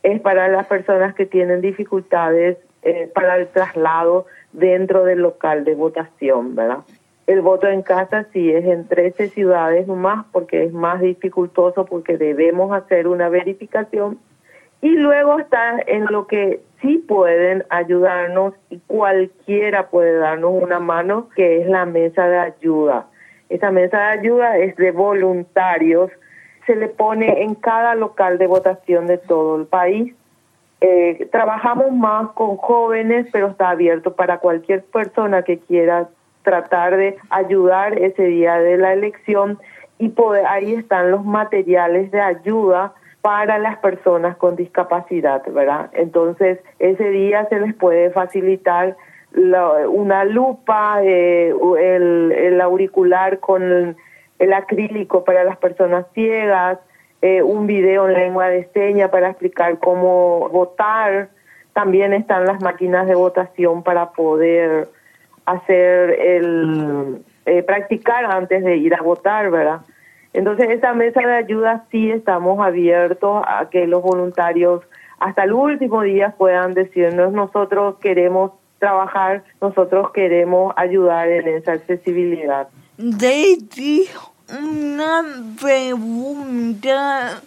[0.03, 2.57] es para las personas que tienen dificultades
[2.87, 6.79] eh, para el traslado dentro del local de votación, ¿verdad?
[7.27, 12.17] El voto en casa sí es en 13 ciudades nomás porque es más dificultoso porque
[12.17, 14.19] debemos hacer una verificación
[14.81, 21.29] y luego está en lo que sí pueden ayudarnos y cualquiera puede darnos una mano,
[21.35, 23.07] que es la mesa de ayuda.
[23.49, 26.11] Esa mesa de ayuda es de voluntarios,
[26.67, 30.13] se le pone en cada local de votación de todo el país
[30.87, 36.09] Eh, trabajamos más con jóvenes, pero está abierto para cualquier persona que quiera
[36.43, 39.57] tratar de ayudar ese día de la elección
[39.97, 45.89] y poder, ahí están los materiales de ayuda para las personas con discapacidad, ¿verdad?
[45.93, 48.95] Entonces, ese día se les puede facilitar
[49.33, 53.95] una lupa, eh, el, el, auricular con
[54.37, 56.77] el, acrílico para las personas ciegas,
[57.25, 61.29] eh, un video en lengua de señas para explicar cómo votar.
[61.73, 64.89] También están las máquinas de votación para poder
[65.47, 69.81] hacer el eh, practicar antes de ir a votar, ¿verdad?
[70.33, 74.83] Entonces, esa mesa de ayuda sí estamos abiertos a que los voluntarios
[75.17, 82.67] hasta el último día puedan decirnos, nosotros queremos trabajar, nosotros queremos ayudar en esa accesibilidad.
[82.97, 83.57] De
[84.49, 85.23] una
[85.59, 87.41] pregunta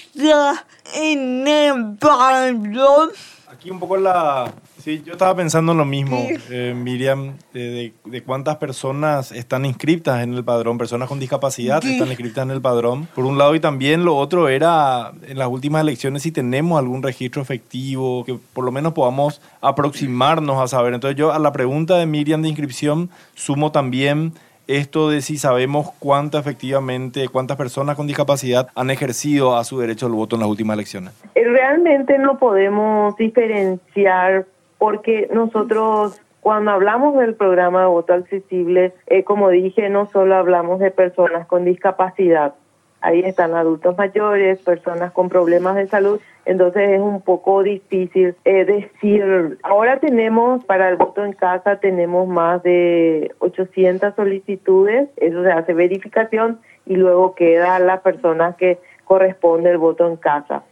[0.94, 3.10] en el padrón.
[3.48, 4.52] Aquí un poco la,
[4.86, 6.16] Sí, yo estaba pensando en lo mismo,
[6.48, 7.92] eh, Miriam, de,
[8.24, 13.08] cuántas personas están inscritas en el padrón, personas con discapacidad están inscritas en el padrón,
[13.12, 17.02] por un lado, y también lo otro era en las últimas elecciones si tenemos algún
[17.02, 20.94] registro efectivo, que por lo menos podamos aproximarnos a saber.
[20.94, 24.34] Entonces yo a la pregunta de Miriam de inscripción sumo también
[24.68, 30.06] esto de si sabemos cuánto efectivamente, cuántas personas con discapacidad han ejercido a su derecho
[30.06, 31.12] al voto en las últimas elecciones.
[31.34, 34.46] Eh, realmente no podemos diferenciar
[34.78, 40.78] porque nosotros cuando hablamos del programa de voto accesible, eh, como dije, no solo hablamos
[40.78, 42.54] de personas con discapacidad,
[43.00, 48.64] ahí están adultos mayores, personas con problemas de salud, entonces es un poco difícil eh,
[48.64, 55.50] decir, ahora tenemos para el voto en casa, tenemos más de 800 solicitudes, eso se
[55.50, 60.62] hace verificación y luego queda la persona que corresponde el voto en casa.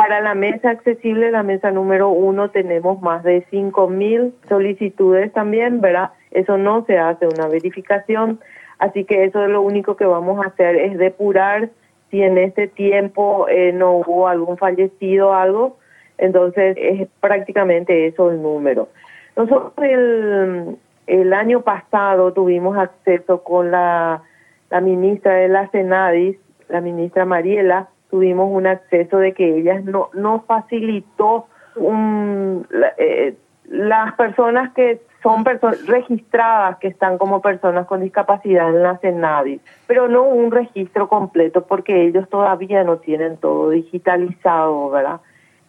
[0.00, 6.12] Para la mesa accesible, la mesa número uno, tenemos más de 5.000 solicitudes también, ¿verdad?
[6.30, 8.40] Eso no se hace una verificación,
[8.78, 11.68] así que eso es lo único que vamos a hacer, es depurar
[12.10, 15.76] si en este tiempo eh, no hubo algún fallecido o algo,
[16.16, 18.88] entonces es prácticamente eso el número.
[19.36, 20.78] Nosotros el,
[21.08, 24.22] el año pasado tuvimos acceso con la,
[24.70, 26.38] la ministra de la Senadis,
[26.70, 31.46] la ministra Mariela, tuvimos un acceso de que ella no, no facilitó
[31.76, 32.66] un,
[32.98, 33.34] eh,
[33.64, 39.60] las personas que son personas registradas que están como personas con discapacidad en la CENADI,
[39.86, 45.20] pero no un registro completo porque ellos todavía no tienen todo digitalizado, ¿verdad?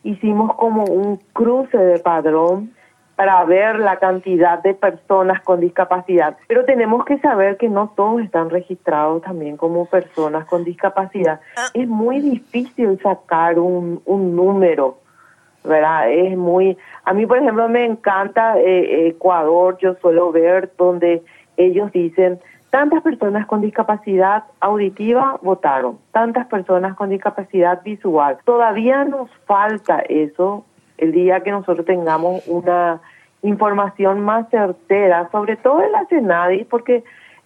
[0.04, 2.72] Hicimos como un cruce de padrón
[3.22, 6.38] para ver la cantidad de personas con discapacidad.
[6.48, 11.40] Pero tenemos que saber que no todos están registrados también como personas con discapacidad.
[11.56, 11.68] Ah.
[11.76, 14.98] Es muy difícil sacar un, un número,
[15.64, 16.10] ¿verdad?
[16.10, 16.76] Es muy...
[17.06, 21.22] A mí, por ejemplo, me encanta eh, Ecuador, yo suelo ver donde
[21.58, 22.40] ellos dicen,
[22.72, 28.40] tantas personas con discapacidad auditiva votaron, tantas personas con discapacidad visual.
[28.46, 30.66] Todavía nos falta eso
[31.02, 33.02] el día que nosotros tengamos una
[33.42, 37.04] información más certera, sobre todo en la CENADI, porque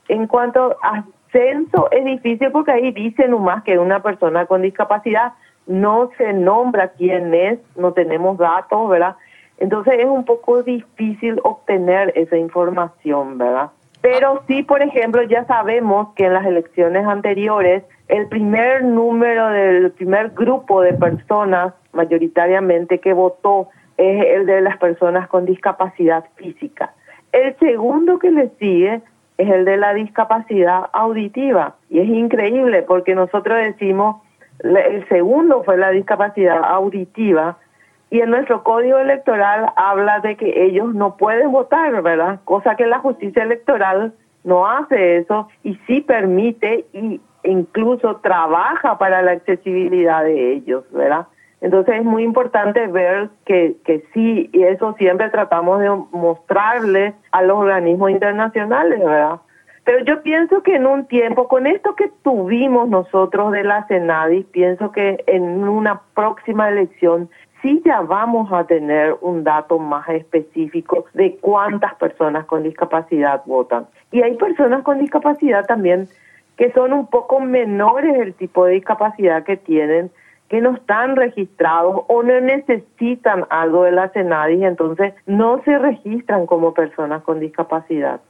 [0.09, 5.33] en cuanto a censo es difícil porque ahí dice nomás que una persona con discapacidad
[5.67, 9.15] no se nombra quién es, no tenemos datos, ¿verdad?
[9.57, 13.71] Entonces es un poco difícil obtener esa información, ¿verdad?
[14.01, 19.91] Pero sí, por ejemplo, ya sabemos que en las elecciones anteriores el primer número del
[19.91, 26.93] primer grupo de personas mayoritariamente que votó es el de las personas con discapacidad física.
[27.31, 29.01] El segundo que le sigue
[29.37, 31.75] es el de la discapacidad auditiva.
[31.89, 34.21] Y es increíble porque nosotros decimos,
[34.59, 37.57] el segundo fue la discapacidad auditiva
[38.09, 42.39] y en nuestro código electoral habla de que ellos no pueden votar, ¿verdad?
[42.45, 49.21] Cosa que la justicia electoral no hace eso y sí permite y incluso trabaja para
[49.21, 51.27] la accesibilidad de ellos, ¿verdad?
[51.61, 57.41] Entonces es muy importante ver que, que sí, y eso siempre tratamos de mostrarle a
[57.41, 59.39] los organismos internacionales, ¿verdad?
[59.83, 64.43] Pero yo pienso que en un tiempo, con esto que tuvimos nosotros de la CENADI,
[64.45, 67.29] pienso que en una próxima elección
[67.61, 73.87] sí ya vamos a tener un dato más específico de cuántas personas con discapacidad votan.
[74.11, 76.07] Y hay personas con discapacidad también
[76.57, 80.11] que son un poco menores del tipo de discapacidad que tienen,
[80.49, 86.45] que no están registrados o no necesitan algo de la CENADIS, entonces no se registran
[86.45, 88.21] como personas con discapacidad.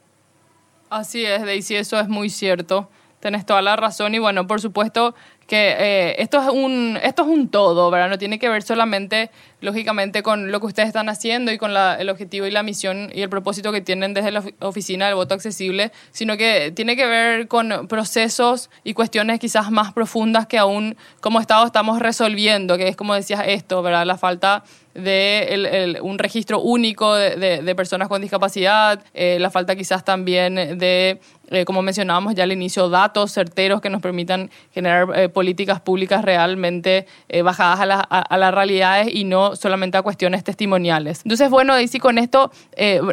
[0.89, 2.87] Así es, Daisy, eso es muy cierto.
[3.19, 5.15] Tenés toda la razón y bueno, por supuesto
[5.47, 8.09] que eh, esto es un esto es un todo, ¿verdad?
[8.09, 9.29] No tiene que ver solamente
[9.61, 13.09] lógicamente con lo que ustedes están haciendo y con la, el objetivo y la misión
[13.13, 17.05] y el propósito que tienen desde la oficina del voto accesible, sino que tiene que
[17.05, 22.87] ver con procesos y cuestiones quizás más profundas que aún como Estado estamos resolviendo, que
[22.87, 24.05] es como decías esto, ¿verdad?
[24.05, 24.63] La falta
[24.95, 30.55] de el, el, un registro único de, personas con discapacidad, eh, la falta quizás también
[30.55, 31.19] de,
[31.49, 36.25] eh, como mencionábamos ya al inicio, datos certeros que nos permitan generar eh, políticas públicas
[36.25, 41.21] realmente eh, bajadas a, la, a, las realidades y no solamente a cuestiones testimoniales.
[41.23, 42.51] Entonces, bueno, Daisy, con esto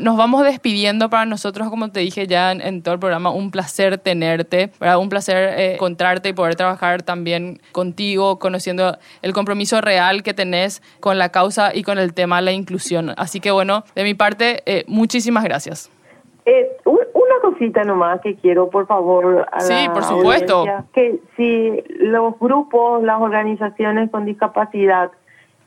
[0.00, 3.98] nos vamos despidiendo para nosotros, como te dije ya en, todo el programa, un placer
[3.98, 4.98] tenerte, ¿verdad?
[4.98, 11.18] un placer encontrarte y poder trabajar también contigo, conociendo el compromiso real que tenés con
[11.18, 13.12] la causa y con el tema de la inclusión.
[13.16, 15.90] Así que bueno, de mi parte, eh, muchísimas gracias.
[16.44, 19.46] Eh, un, una cosita nomás que quiero, por favor.
[19.52, 20.64] A sí, por supuesto.
[20.92, 25.12] Que si los grupos, las organizaciones con discapacidad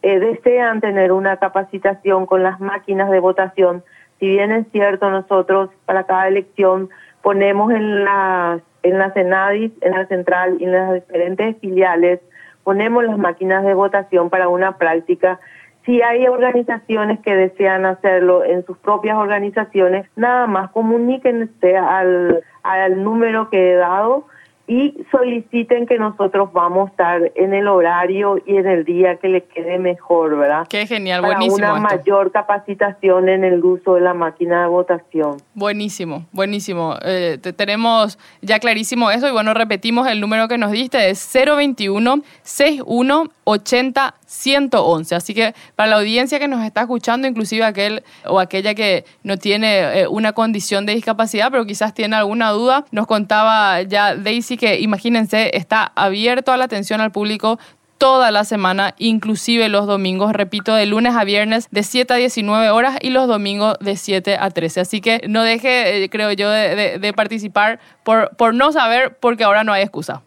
[0.02, 3.84] eh, desean tener una capacitación con las máquinas de votación,
[4.20, 6.90] si bien es cierto, nosotros para cada elección
[7.22, 12.20] ponemos en las en la CENADIS, en la central y en las diferentes filiales,
[12.64, 15.40] ponemos las máquinas de votación para una práctica
[15.86, 23.04] si hay organizaciones que desean hacerlo en sus propias organizaciones, nada más comuníquense al, al
[23.04, 24.26] número que he dado
[24.68, 29.30] y soliciten que nosotros vamos a estar en el horario y en el día que
[29.30, 30.66] les quede mejor, ¿verdad?
[30.68, 31.68] Qué genial, Para buenísimo.
[31.68, 31.98] Una esto.
[31.98, 35.38] mayor capacitación en el uso de la máquina de votación.
[35.54, 36.96] Buenísimo, buenísimo.
[37.04, 41.32] Eh, te, tenemos ya clarísimo eso y bueno, repetimos el número que nos diste, es
[41.32, 45.16] 021 61 80 111.
[45.16, 49.38] Así que para la audiencia que nos está escuchando, inclusive aquel o aquella que no
[49.38, 54.58] tiene eh, una condición de discapacidad, pero quizás tiene alguna duda, nos contaba ya Daisy
[54.58, 57.60] que imagínense, está abierto a la atención al público
[57.98, 62.70] toda la semana, inclusive los domingos, repito, de lunes a viernes de 7 a 19
[62.70, 64.82] horas y los domingos de 7 a 13.
[64.82, 69.44] Así que no deje, eh, creo yo, de, de, participar por, por no saber, porque
[69.44, 70.22] ahora no hay excusa.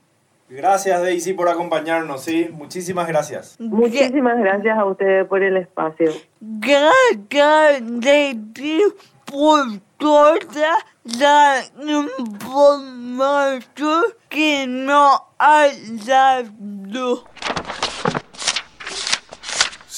[0.51, 3.61] Gracias Daisy por acompañarnos, sí, muchísimas gracias.
[3.61, 6.11] Muchísimas gracias a ustedes por el espacio.
[6.41, 8.83] Gracias Daisy
[9.27, 17.25] por toda la información que nos has dado.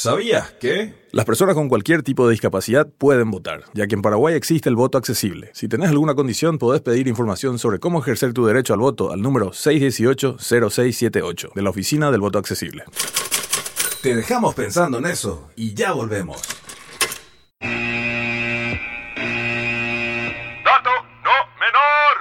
[0.01, 0.95] ¿Sabías que?
[1.13, 4.75] Las personas con cualquier tipo de discapacidad pueden votar, ya que en Paraguay existe el
[4.75, 5.51] voto accesible.
[5.53, 9.21] Si tenés alguna condición, podés pedir información sobre cómo ejercer tu derecho al voto al
[9.21, 12.85] número 618-0678 de la Oficina del Voto Accesible.
[14.01, 16.41] Te dejamos pensando en eso y ya volvemos.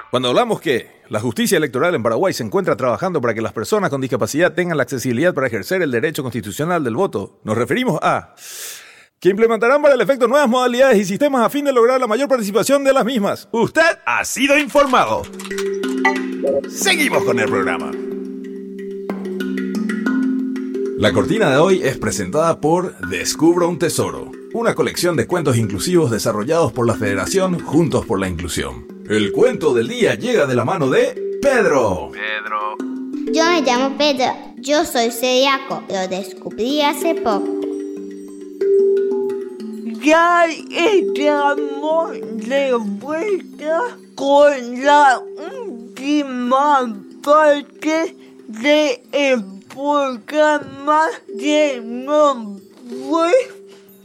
[0.10, 3.91] Cuando hablamos que la justicia electoral en Paraguay se encuentra trabajando para que las personas
[3.91, 8.34] con discapacidad tengan la accesibilidad para ejercer el derecho constitucional del voto, nos referimos a
[9.20, 12.28] que implementarán para el efecto nuevas modalidades y sistemas a fin de lograr la mayor
[12.28, 13.49] participación de las mismas.
[13.51, 15.22] Usted ha sido informado.
[16.70, 17.91] Seguimos con el programa.
[20.97, 26.10] La cortina de hoy es presentada por Descubro un Tesoro, una colección de cuentos inclusivos
[26.10, 28.99] desarrollados por la Federación Juntos por la Inclusión.
[29.10, 32.12] El cuento del día llega de la mano de Pedro.
[32.12, 32.78] Pedro.
[33.34, 37.60] Yo me llamo Pedro, yo soy celíaco, lo descubrí hace poco.
[40.03, 45.20] Ya estamos de vuelta con la
[45.57, 49.43] última parte del
[49.74, 52.60] programa de No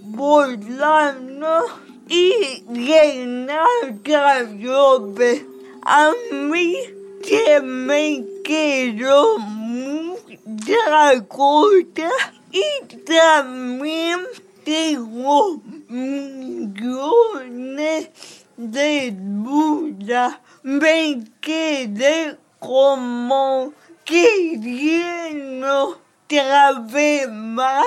[0.00, 5.44] volando y Renata López.
[5.82, 6.76] A mí
[7.22, 12.10] que me quedó mucha cosa
[12.52, 12.62] y
[13.04, 14.20] también
[14.64, 17.14] tengo millones
[18.56, 20.38] de dudas.
[20.62, 23.72] Me quedé como
[24.04, 25.98] queriendo
[26.28, 27.84] saber más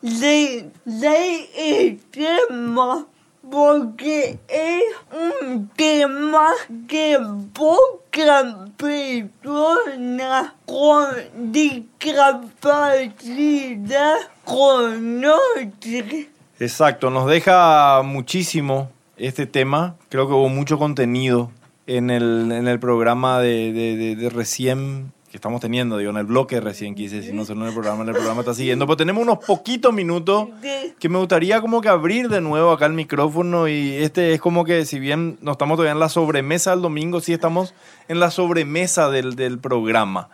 [0.00, 3.06] de, de el tema
[3.52, 4.82] porque es
[5.12, 6.48] un tema
[6.88, 7.18] que
[7.52, 16.30] pocas personas con discapacidad conocen.
[16.58, 19.96] Exacto, nos deja muchísimo este tema.
[20.08, 21.50] Creo que hubo mucho contenido
[21.86, 26.60] en el, en el programa de, de, recién que estamos teniendo, digo, en el bloque
[26.60, 29.22] recién quise decir, no solo en el programa, en el programa está siguiendo, pero tenemos
[29.22, 30.48] unos poquitos minutos
[30.98, 34.66] que me gustaría como que abrir de nuevo acá el micrófono y este es como
[34.66, 37.72] que si bien no estamos todavía en la sobremesa del domingo, sí estamos
[38.08, 40.28] en la sobremesa del, del programa.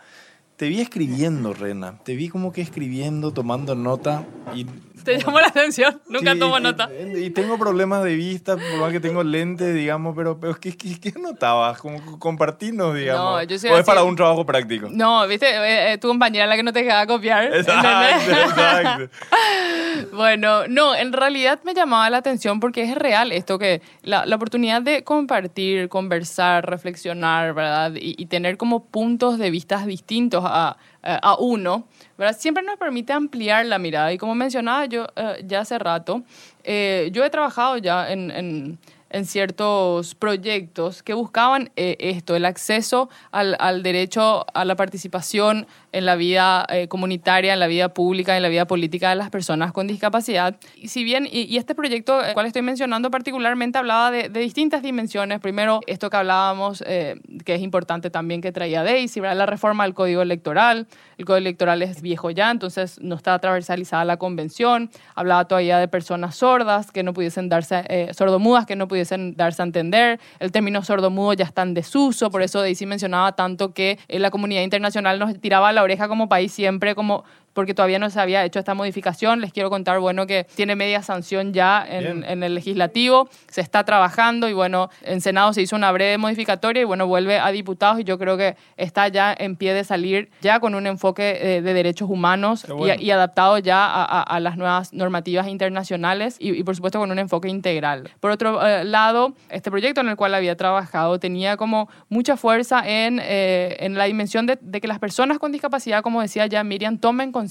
[0.57, 4.65] Te vi escribiendo, Rena, te vi como que escribiendo, tomando nota y
[5.03, 6.89] Te llamó la atención, nunca Sí, tomo nota.
[7.15, 10.99] Y tengo problemas de vista, por más que tengo lentes, digamos, pero, pero ¿qué, qué,
[10.99, 11.79] qué notabas?
[11.79, 13.41] Como compartirnos, digamos.
[13.41, 14.87] No, yo soy o es así- para un trabajo práctico.
[14.91, 17.45] No, viste, Eh, eh, tu compañera la que no te dejaba copiar.
[17.53, 19.15] Exacto, exacto.
[20.13, 24.35] Bueno, no, en realidad me llamaba la atención porque es real esto que la, la
[24.35, 27.93] oportunidad de compartir, conversar, reflexionar, ¿verdad?
[27.95, 31.87] Y, y tener como puntos de vista distintos a- a uno,
[32.19, 32.37] ¿verdad?
[32.37, 34.11] Siempre nos permite ampliar la mirada.
[34.11, 36.21] Y como mencionaba yo eh, ya hace rato,
[36.63, 38.29] eh, yo he trabajado ya en...
[38.29, 38.79] en
[39.09, 45.67] en ciertos proyectos que buscaban eh, esto, el acceso al, al derecho a la participación
[45.91, 49.31] en la vida eh, comunitaria, en la vida pública, en la vida política de las
[49.31, 50.57] personas con discapacidad.
[50.75, 54.39] Y si bien, y, y este proyecto, el cual estoy mencionando particularmente, hablaba de, de
[54.39, 55.39] distintas dimensiones.
[55.39, 59.37] Primero, esto que hablábamos, eh, que es importante también que traía Daisy, ¿verdad?
[59.37, 60.87] la reforma del Código Electoral.
[61.17, 64.91] El Código Electoral es viejo ya, entonces no está transversalizada la convención.
[65.15, 68.98] Hablaba todavía de personas sordas que no pudiesen darse, eh, sordomudas que no pudiesen
[69.35, 70.19] darse a entender.
[70.39, 74.31] El término sordomudo ya está en desuso, por eso Daisy mencionaba tanto que eh, la
[74.31, 77.23] comunidad internacional nos tiraba la oreja como país siempre como
[77.59, 79.41] porque todavía no se había hecho esta modificación.
[79.41, 83.83] Les quiero contar, bueno, que tiene media sanción ya en, en el legislativo, se está
[83.83, 87.99] trabajando y bueno, en Senado se hizo una breve modificatoria y bueno, vuelve a diputados
[87.99, 91.61] y yo creo que está ya en pie de salir ya con un enfoque eh,
[91.61, 92.95] de derechos humanos bueno.
[92.97, 96.97] y, y adaptado ya a, a- a las nuevas normativas internacionales y, y, por supuesto
[96.99, 98.09] con un enfoque integral.
[98.21, 102.81] Por otro eh, lado, este proyecto en el cual había trabajado tenía como mucha fuerza
[102.85, 106.63] en, eh, en la dimensión de, de que las personas con discapacidad, como decía ya
[106.63, 107.48] Miriam, tomen conciencia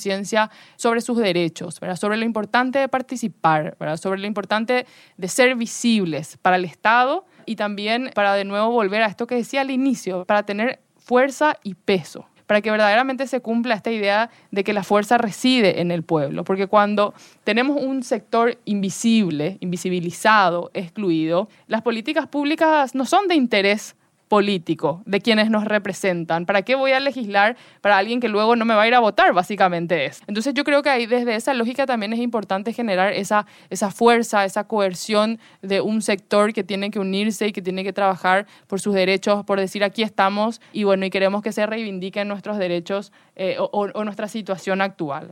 [0.77, 4.87] sobre sus derechos, sobre lo importante de participar, sobre lo importante
[5.17, 9.35] de ser visibles para el Estado y también para de nuevo volver a esto que
[9.35, 14.31] decía al inicio, para tener fuerza y peso para que verdaderamente se cumpla esta idea
[14.51, 16.45] de que la fuerza reside en el pueblo.
[16.45, 17.13] Porque cuando
[17.45, 23.97] tenemos un sector invisible, invisibilizado, excluido, las políticas públicas no son de interés
[24.29, 26.47] político de quienes nos representan.
[26.47, 29.01] ¿Para qué voy a legislar para alguien que luego no me va a ir a
[29.01, 29.33] votar?
[29.33, 30.23] Básicamente es.
[30.27, 34.45] Entonces yo creo que ahí desde esa lógica también es importante generar esa, esa fuerza,
[34.45, 38.81] esa coerción de un sector que tiene que unirse y que tiene que trabajar por
[38.81, 43.13] sus derechos, por decir aquí estamos y bueno, y queremos que se reivindiquen nuestros derechos
[43.37, 45.31] eh, o, nuestra situación actual.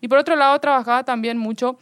[0.00, 1.78] Y por otro lado, trabajaba también mucho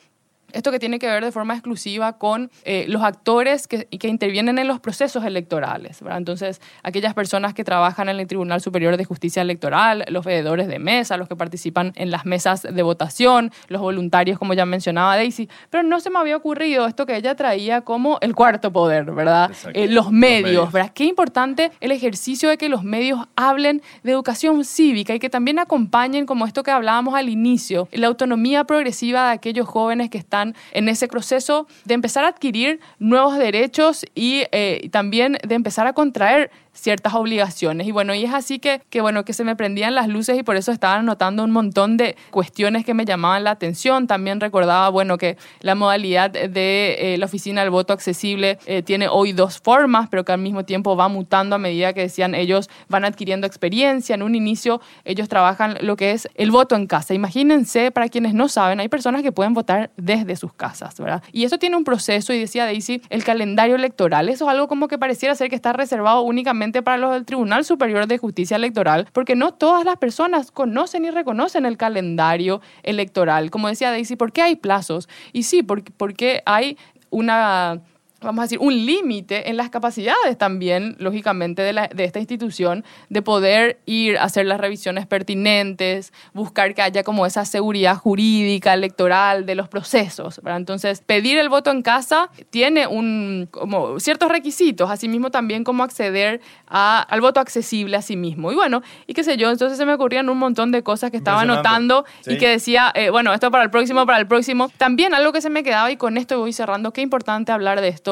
[0.53, 4.59] esto que tiene que ver de forma exclusiva con eh, los actores que, que intervienen
[4.59, 6.01] en los procesos electorales.
[6.03, 6.19] ¿verdad?
[6.19, 10.79] Entonces, aquellas personas que trabajan en el Tribunal Superior de Justicia Electoral, los veedores de
[10.79, 15.49] mesa, los que participan en las mesas de votación, los voluntarios, como ya mencionaba Daisy.
[15.71, 19.51] Pero no se me había ocurrido esto que ella traía como el cuarto poder, ¿verdad?
[19.75, 20.73] Eh, los medios, medios.
[20.73, 20.93] ¿verdad?
[20.95, 25.59] Qué importante el ejercicio de que los medios hablen de educación cívica y que también
[25.59, 30.40] acompañen, como esto que hablábamos al inicio, la autonomía progresiva de aquellos jóvenes que están
[30.73, 35.93] en ese proceso de empezar a adquirir nuevos derechos y eh, también de empezar a
[35.93, 37.87] contraer ciertas obligaciones.
[37.87, 40.43] Y bueno, y es así que, que, bueno, que se me prendían las luces y
[40.43, 44.07] por eso estaba anotando un montón de cuestiones que me llamaban la atención.
[44.07, 49.09] También recordaba, bueno, que la modalidad de eh, la oficina del voto accesible eh, tiene
[49.09, 52.71] hoy dos formas, pero que al mismo tiempo va mutando a medida que decían ellos
[52.89, 54.15] van adquiriendo experiencia.
[54.15, 57.15] En un inicio ellos trabajan lo que es el voto en casa.
[57.15, 61.23] Imagínense, para quienes no saben, hay personas que pueden votar desde sus casas, ¿verdad?
[61.33, 64.29] Y eso tiene un proceso y decía Daisy, el calendario electoral.
[64.29, 67.65] Eso es algo como que pareciera ser que está reservado únicamente para los del Tribunal
[67.65, 73.51] Superior de Justicia Electoral, porque no todas las personas conocen y reconocen el calendario electoral.
[73.51, 75.09] Como decía Daisy, ¿por qué hay plazos?
[75.33, 76.77] Y sí, porque, porque hay
[77.11, 77.81] una
[78.21, 82.85] vamos a decir, un límite en las capacidades también, lógicamente, de, la- de esta institución
[83.09, 88.75] de poder ir a hacer las revisiones pertinentes, buscar que haya como esa seguridad jurídica,
[88.75, 90.41] electoral de los procesos.
[90.43, 90.59] ¿verdad?
[90.59, 96.41] Entonces, pedir el voto en casa tiene un, como ciertos requisitos, asimismo también como acceder
[96.69, 98.53] a- al voto accesible a sí mismo.
[98.53, 101.17] Y bueno, y qué sé yo, entonces se me ocurrían un montón de cosas que
[101.17, 104.71] estaba anotando y que decía, eh, bueno, esto para el próximo, para el próximo.
[104.77, 107.89] También algo que se me quedaba y con esto voy cerrando, qué importante hablar de
[107.89, 108.10] esto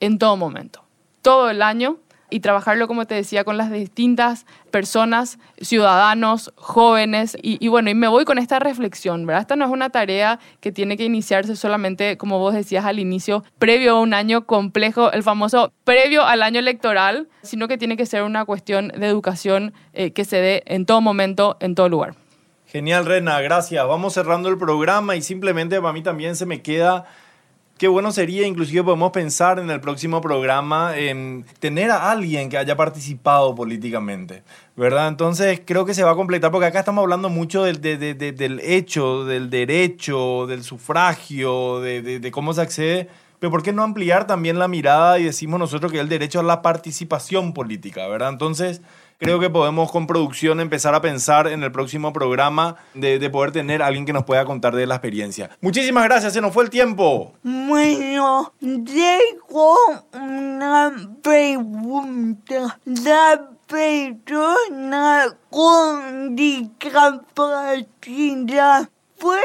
[0.00, 0.84] en todo momento.
[1.22, 1.98] Todo el año
[2.30, 7.36] y trabajarlo, como te decía, con las distintas personas, ciudadanos, jóvenes.
[7.40, 9.42] Y, bueno, y me voy con esta reflexión, ¿verdad?
[9.42, 13.44] Esta no es una tarea que tiene que iniciarse solamente, como vos decías al inicio,
[13.58, 18.06] previo a un año complejo, el famoso previo al año electoral, sino que tiene que
[18.06, 22.14] ser una cuestión de educación eh, que se dé en todo momento, en todo lugar.
[22.66, 23.86] Genial, Rena, gracias.
[23.86, 27.06] Vamos cerrando el programa y simplemente para mí también se me queda
[27.78, 32.56] Qué bueno sería, inclusive podemos pensar en el próximo programa en tener a alguien que
[32.56, 34.44] haya participado políticamente,
[34.76, 35.08] ¿verdad?
[35.08, 39.26] Entonces creo que se va a completar, porque acá estamos hablando mucho del, del hecho,
[39.26, 44.68] del derecho, del sufragio, de, cómo se accede, pero ¿por qué no ampliar también la
[44.68, 48.30] mirada y decimos nosotros que el derecho a la participación política, ¿verdad?
[48.30, 48.80] Entonces
[49.18, 53.82] creo que podemos con producción empezar a pensar en el próximo programa de, poder tener
[53.82, 55.50] alguien que nos pueda contar de la experiencia.
[55.60, 57.34] Muchísimas gracias, se nos fue el tiempo.
[57.42, 59.76] Bueno, tengo
[60.12, 62.78] una pregunta.
[62.84, 68.88] La persona con discapacidad
[69.18, 69.42] puede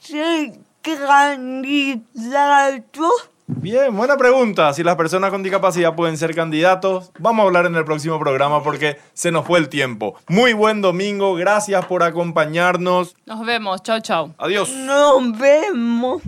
[0.00, 2.02] ser candidato.
[3.48, 4.72] Bien, buena pregunta.
[4.72, 8.62] Si las personas con discapacidad pueden ser candidatos, vamos a hablar en el próximo programa
[8.62, 10.16] porque se nos fue el tiempo.
[10.28, 13.14] Muy buen domingo, gracias por acompañarnos.
[13.24, 14.34] Nos vemos, chao, chao.
[14.38, 14.70] Adiós.
[14.70, 16.22] Nos vemos.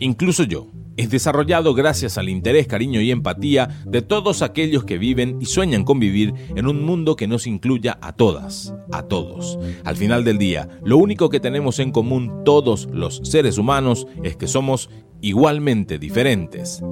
[0.00, 0.66] Incluso yo
[1.02, 5.84] es desarrollado gracias al interés, cariño y empatía de todos aquellos que viven y sueñan
[5.84, 9.58] con vivir en un mundo que nos incluya a todas, a todos.
[9.84, 14.36] Al final del día, lo único que tenemos en común todos los seres humanos es
[14.36, 16.82] que somos igualmente diferentes.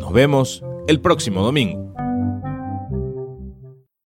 [0.00, 2.01] Nos vemos el próximo domingo.